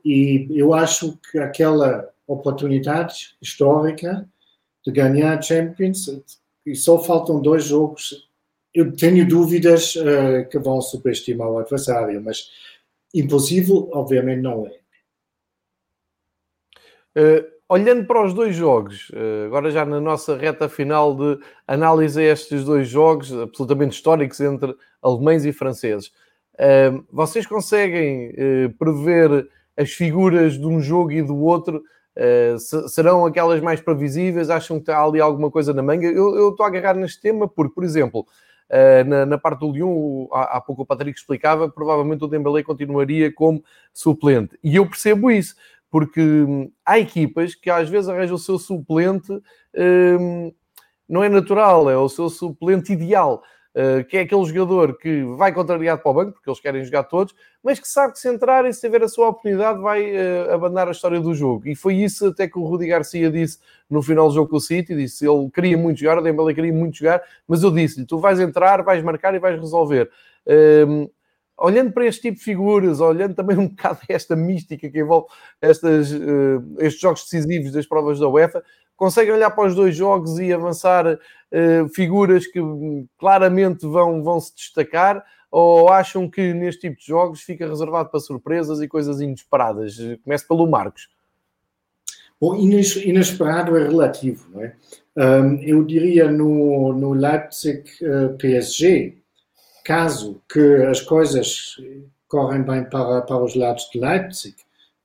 [0.06, 4.28] e eu acho que aquela oportunidade histórica
[4.86, 6.08] de ganhar Champions,
[6.66, 8.30] e só faltam dois jogos,
[8.74, 12.50] eu tenho dúvidas uh, que vão subestimar o adversário, mas
[13.14, 14.80] impossível, obviamente, não é.
[17.20, 22.20] Uh olhando para os dois jogos, eh, agora já na nossa reta final de análise
[22.20, 26.12] a estes dois jogos absolutamente históricos entre alemães e franceses,
[27.10, 28.34] vocês conseguem
[28.78, 31.82] prever as figuras de um jogo e do outro?
[32.88, 34.50] Serão aquelas mais previsíveis?
[34.50, 36.08] Acham que há ali alguma coisa na manga?
[36.08, 38.26] Eu, estou a agarrar neste tema porque, por exemplo,
[39.08, 43.34] na, na, parte do Lyon, há, há, pouco o Patrick explicava, provavelmente o Dembélé continuaria
[43.34, 44.58] como suplente.
[44.64, 45.56] E eu percebo isso
[45.90, 49.32] porque hum, há equipas que às vezes arranjam o seu suplente,
[50.20, 50.54] hum,
[51.08, 53.42] não é natural, é o seu suplente ideal, uh,
[54.10, 57.36] que é aquele jogador que vai contrariado para o banco, porque eles querem jogar todos,
[57.64, 60.88] mas que sabe que se entrar e se tiver a sua oportunidade vai uh, abandonar
[60.88, 61.68] a história do jogo.
[61.68, 63.60] E foi isso até que o Rudi Garcia disse
[63.90, 66.74] no final do jogo com o City, disse ele queria muito jogar, o Dembélé queria
[66.74, 70.10] muito jogar, mas eu disse-lhe, tu vais entrar, vais marcar e vais resolver.
[70.48, 71.10] Um,
[71.58, 75.28] olhando para este tipo de figuras, olhando também um bocado esta mística que envolve
[75.62, 78.64] estas, uh, estes jogos decisivos das provas da UEFA,
[79.00, 82.60] conseguem olhar para os dois jogos e avançar uh, figuras que
[83.18, 88.20] claramente vão, vão se destacar ou acham que neste tipo de jogos fica reservado para
[88.20, 89.98] surpresas e coisas inesperadas?
[90.22, 91.08] Começo pelo Marcos.
[92.42, 94.76] Bom, inesperado é relativo, não é?
[95.16, 99.18] Um, eu diria no, no Leipzig uh, PSG,
[99.84, 101.78] caso que as coisas
[102.28, 104.56] correm bem para, para os lados de Leipzig,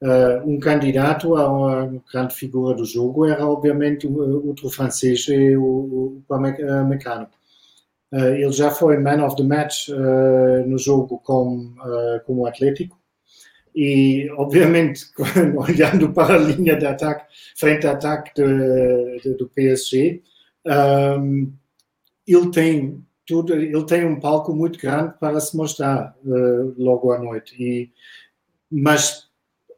[0.05, 5.63] uh, um candidato a uma grande figura do jogo era, obviamente, o outro francês, o,
[5.63, 7.27] o Upamecano.
[8.13, 11.75] Uh, ele já foi man of the match uh, no jogo com,
[12.27, 12.97] com o Atlético
[13.75, 15.07] e, obviamente,
[15.57, 17.25] olhando para a linha de ataque,
[17.57, 20.23] frente a ataque de, de, do PSG,
[21.19, 21.53] um,
[22.27, 26.15] ele tem tudo, ele tem um palco muito grande para se mostrar
[26.79, 27.55] logo à noite.
[27.61, 27.91] E,
[28.71, 29.24] mas,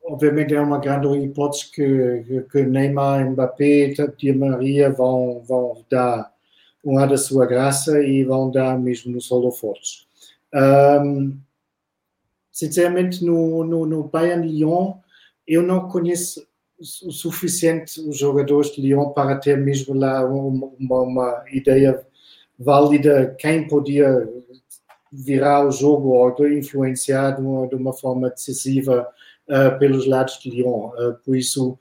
[0.09, 6.33] obviamente, é uma grande hipótese que, que Neymar, Mbappé, Di Maria vão, vão dar
[6.99, 10.07] ar da sua graça e vão dar mesmo no solo fortes.
[10.55, 11.37] Um,
[12.53, 14.95] sinceramente, no, no, no Bayern Lyon,
[15.47, 16.47] eu não conheço
[16.79, 22.07] o suficiente os jogadores de Lyon para ter mesmo lá uma, uma, uma ideia
[22.59, 24.29] válida quem podia
[25.11, 29.09] virar o jogo ou influenciar de uma, de uma forma decisiva
[29.79, 30.91] pelos lados de Lyon.
[30.91, 31.79] Uh, por isso,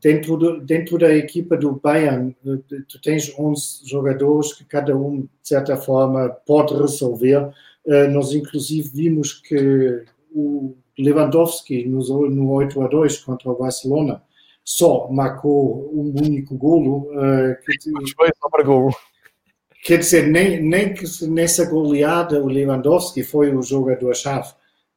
[0.00, 2.58] dentro, do, dentro da equipa do Bayern, uh,
[2.88, 7.50] tu tens 11 jogadores que cada um, de certa forma, pode resolver.
[8.10, 14.22] nós, inclusive, vimos que o Lewandowski, no, no 8 a 2 contra o Barcelona,
[14.64, 17.08] só marcou um único golo.
[17.64, 18.90] Que, foi só para golo.
[19.86, 24.52] Quer dizer, nem, nem que nessa goleada o Lewandowski foi o jogador-chave.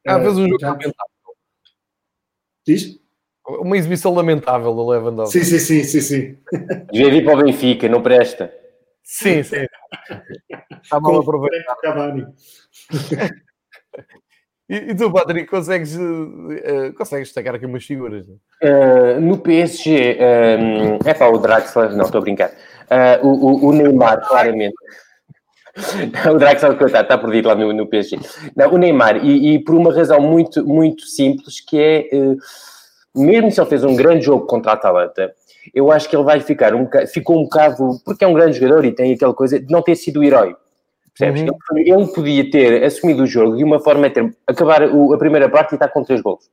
[0.08, 1.09] Ah, fez um jogo lamentável.
[2.70, 3.00] Diz?
[3.48, 5.44] Uma exibição lamentável do Lewandowski.
[5.44, 6.38] Sim, sim, sim, sim, sim.
[6.92, 8.54] Devia vir para o Benfica, não presta.
[9.04, 9.66] Sim, sim.
[10.84, 11.78] Está mal aproveitado.
[11.82, 12.28] Cavani.
[14.72, 18.28] E, e tu, Patrick, consegues, uh, consegues destacar aqui umas figuras?
[18.28, 20.20] Uh, no PSG,
[20.60, 22.52] um, é para o Draxler, não, estou a brincar.
[23.22, 24.76] Uh, o, o, Neymar, claramente.
[26.34, 28.20] o Draxler, coitado, está perdido lá no, no PSG.
[28.56, 32.38] Não, o Neymar, e, e, por uma razão muito, muito simples, que é, uh,
[33.16, 35.34] mesmo se ele fez um grande jogo contra a Atalanta,
[35.74, 38.86] eu acho que ele vai ficar um ficou um bocado, porque é um grande jogador
[38.86, 40.56] e tem aquela coisa de não ter sido o herói.
[41.18, 41.42] Percebes?
[41.42, 41.78] Uhum.
[41.78, 45.50] Ele, ele, podia ter assumido o jogo de uma forma ter, acabar o, a primeira
[45.50, 46.50] parte e estar com três gols.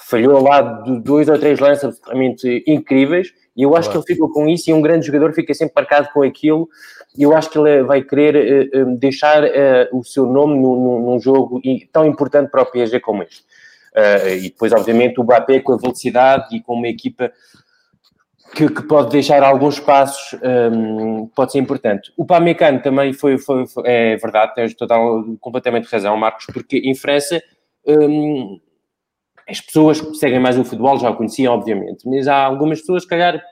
[0.00, 4.04] Falhou lá de dois ou três lances absolutamente incríveis e eu acho claro.
[4.04, 6.68] que ele ficou com isso e um grande jogador fica sempre marcado com aquilo
[7.16, 11.60] eu acho que ele vai querer uh, deixar uh, o seu nome num, num jogo
[11.92, 13.44] tão importante para o PSG como este.
[14.40, 17.32] E depois, obviamente, o Mbappé com a velocidade e com uma equipa
[18.54, 20.38] que, que, pode deixar alguns passos,
[20.72, 22.12] um, pode ser importante.
[22.16, 26.94] O Pamecano também foi, foi, foi, é verdade, tens total, completamente razão, Marcos, porque em
[26.94, 27.42] França
[27.86, 28.60] um,
[29.48, 33.04] as pessoas que seguem mais o futebol já o conheciam, obviamente, mas há algumas pessoas
[33.04, 33.42] que, calhar,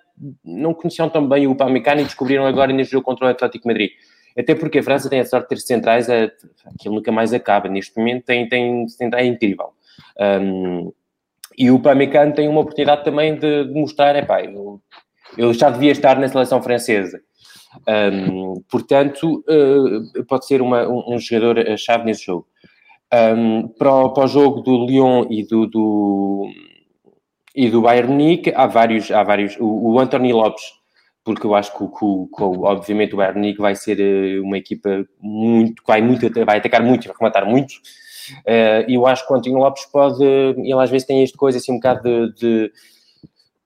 [0.44, 3.90] não conheciam tão bem o Pamecano e descobriram agora neste jogo contra o Atlético Madrid.
[4.38, 6.30] Até porque a França tem a sorte de ter centrais, é,
[6.74, 7.68] aquilo nunca mais acaba.
[7.68, 9.70] Neste momento tem, tem, tem é incrível.
[10.20, 10.92] Um,
[11.56, 14.80] e o Pamecano tem uma oportunidade também de, de mostrar, é eu,
[15.38, 17.20] eu, já devia estar na seleção francesa.
[17.88, 22.46] Um, portanto, uh, pode ser uma, um, um jogador-chave nesse jogo.
[23.12, 26.50] Um, para, o, para, o, jogo do Lyon e do, do,
[27.56, 30.64] e do Bayern Munique, há vários, há vários o, o Anthony Lopes,
[31.24, 35.04] porque eu acho que, que, que obviamente o Bayern Munique vai ser eh, uma equipa
[35.20, 37.74] muito, vai, muito, vai atacar muito, vai rematar muito,
[38.40, 41.58] Uh, e eu acho que o António Lopes pode, ele às vezes tem esta coisa
[41.58, 42.72] assim um bocado de, de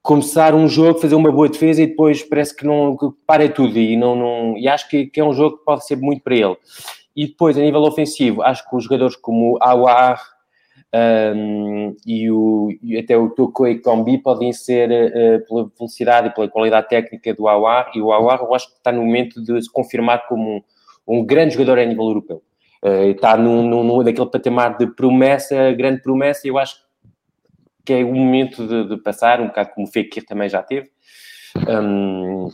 [0.03, 3.79] começar um jogo, fazer uma boa defesa e depois parece que não que para tudo
[3.79, 6.35] e não, não e acho que, que, é um jogo que pode ser muito para
[6.35, 6.57] ele.
[7.15, 10.21] E depois, a nível ofensivo, acho que os jogadores como Awar
[10.93, 16.31] um, e, o, e até o Toko e Combi podem ser uh, pela velocidade e
[16.35, 19.63] pela qualidade técnica do Awar e o Awar eu acho que está no momento de
[19.63, 20.63] se confirmar como um,
[21.07, 22.43] um grande jogador a nível europeu.
[22.83, 26.77] Uh, está num, num, num, daquele patamar de promessa, grande promessa, e eu acho
[27.85, 30.91] que é o momento de, de passar, um bocado como o Fekir também já teve.
[31.69, 32.49] Um,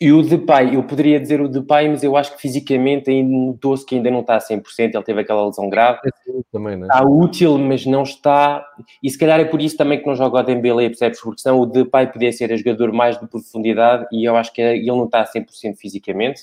[0.00, 3.84] e o Depay, eu poderia dizer o Depay, mas eu acho que fisicamente ainda notou-se
[3.84, 6.00] que ainda não está a 100%, ele teve aquela lesão grave.
[6.04, 6.10] É
[6.52, 6.86] também, né?
[6.86, 8.66] Está útil, mas não está...
[9.02, 11.20] E se calhar é por isso também que não joga o Dembélé, percebes?
[11.20, 14.60] Porque senão o Depay podia ser a jogador mais de profundidade e eu acho que
[14.60, 16.42] ele não está a 100% fisicamente,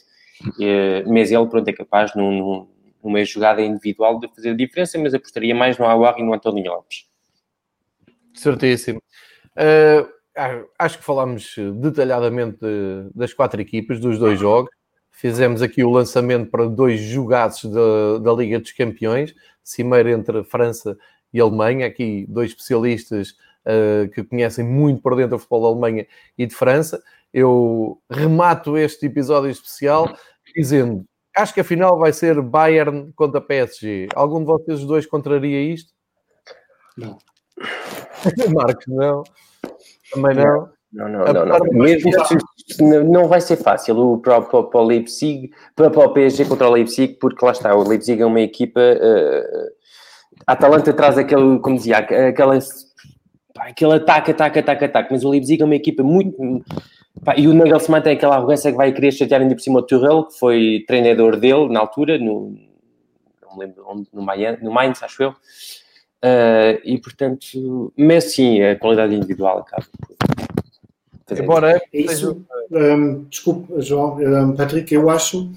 [0.60, 2.68] eh, mas ele, pronto, é capaz, num,
[3.04, 6.72] numa jogada individual de fazer a diferença, mas apostaria mais no Aguar e no António
[6.72, 7.06] Lopes.
[8.34, 9.02] Certíssimo.
[9.56, 10.08] Uh,
[10.80, 12.60] acho que falámos detalhadamente
[13.14, 14.72] das quatro equipas, dos dois jogos.
[15.12, 20.98] Fizemos aqui o lançamento para dois jogados da, da Liga dos Campeões, cimeira entre França
[21.32, 21.86] e Alemanha.
[21.86, 26.08] Aqui dois especialistas uh, que conhecem muito por dentro do futebol da Alemanha
[26.38, 27.02] e de França.
[27.32, 30.16] Eu remato este episódio especial
[30.56, 31.06] dizendo
[31.36, 34.10] acho que a final vai ser Bayern contra PSG.
[34.16, 35.94] Algum de vocês dois contraria isto?
[36.98, 37.18] Não.
[38.54, 39.24] Marcos, não.
[40.14, 40.74] Também não.
[40.92, 41.60] Não, não, não, não.
[41.72, 42.12] Mesmo
[43.12, 46.72] não vai ser fácil o, para, para, o Leipzig, para, para o PSG contra o
[46.72, 48.80] Leipzig, porque lá está, o Leipzig é uma equipa.
[50.46, 52.60] A Atalanta traz aquele, como dizia, aquela,
[53.58, 56.64] aquele ataque, ataque, ataque, ataque, mas o Leipzig é uma equipa muito
[57.24, 59.84] Pá, e o Nagelsmann tem aquela arrogância que vai querer chatear ainda por cima o
[59.84, 62.58] Tuchel, que foi treinador dele na altura, no,
[63.42, 65.36] não me lembro onde, no, Mainz, no Mainz, acho eu.
[66.24, 70.16] Uh, e portanto, mas sim, a qualidade individual acaba por.
[71.38, 75.52] Embora é isso, um, desculpe, João, um, Patrick, eu acho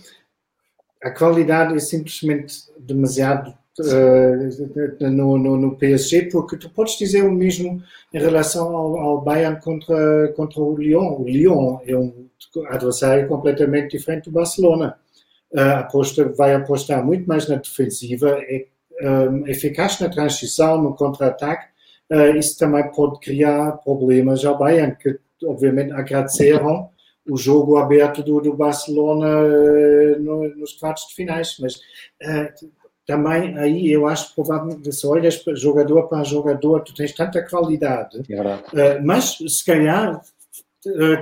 [1.03, 7.31] a qualidade é simplesmente demasiado uh, no, no, no, PSG, porque tu podes dizer o
[7.31, 7.81] mesmo
[8.13, 11.21] em relação ao, ao, Bayern contra, contra o Lyon.
[11.21, 12.27] O Lyon é um
[12.69, 14.99] adversário completamente diferente do Barcelona.
[15.53, 18.67] Uh, aposta, vai apostar muito mais na defensiva, é
[19.47, 21.69] eficaz na transição, no contra-ataque.
[22.11, 26.89] Uh, isso também pode criar problemas ao Bayern, que obviamente agradeceram
[27.29, 32.71] o jogo aberto do, do Barcelona uh, no, nos quartos de finais, mas uh,
[33.05, 38.23] também aí eu acho provavelmente se olhas jogador para jogador, tu tens tanta qualidade,
[38.75, 40.21] é mas se calhar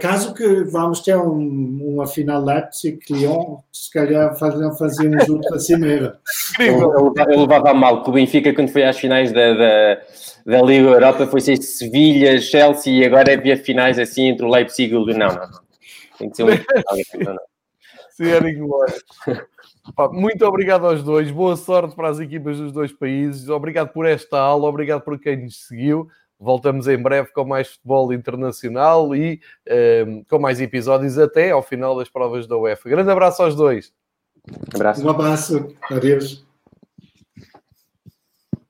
[0.00, 6.18] caso que vamos ter um, uma final Leipzig-Lyon, se calhar fazíamos outra cimeira.
[6.58, 10.00] Eu, eu, eu, levava mal que o Benfica, quando foi às finais da, da,
[10.46, 14.50] da Liga Europa, foi ser Sevilha, Chelsea e agora é via finais assim entre o
[14.50, 15.06] Leipzig e o.
[15.06, 15.60] Não, não, não.
[16.18, 17.36] Tem que ser um.
[18.10, 18.94] Senhor Glória.
[20.12, 24.38] Muito obrigado aos dois, boa sorte para as equipas dos dois países, obrigado por esta
[24.38, 26.08] aula, obrigado por quem nos seguiu.
[26.38, 31.62] Voltamos em breve com mais futebol internacional e um, ehm, com mais episódios até ao
[31.62, 32.88] final das provas da UEFA.
[32.88, 33.92] Grande abraço aos dois.
[34.48, 35.06] Um abraço.
[35.06, 35.74] Um abraço.
[35.90, 36.44] Adeus.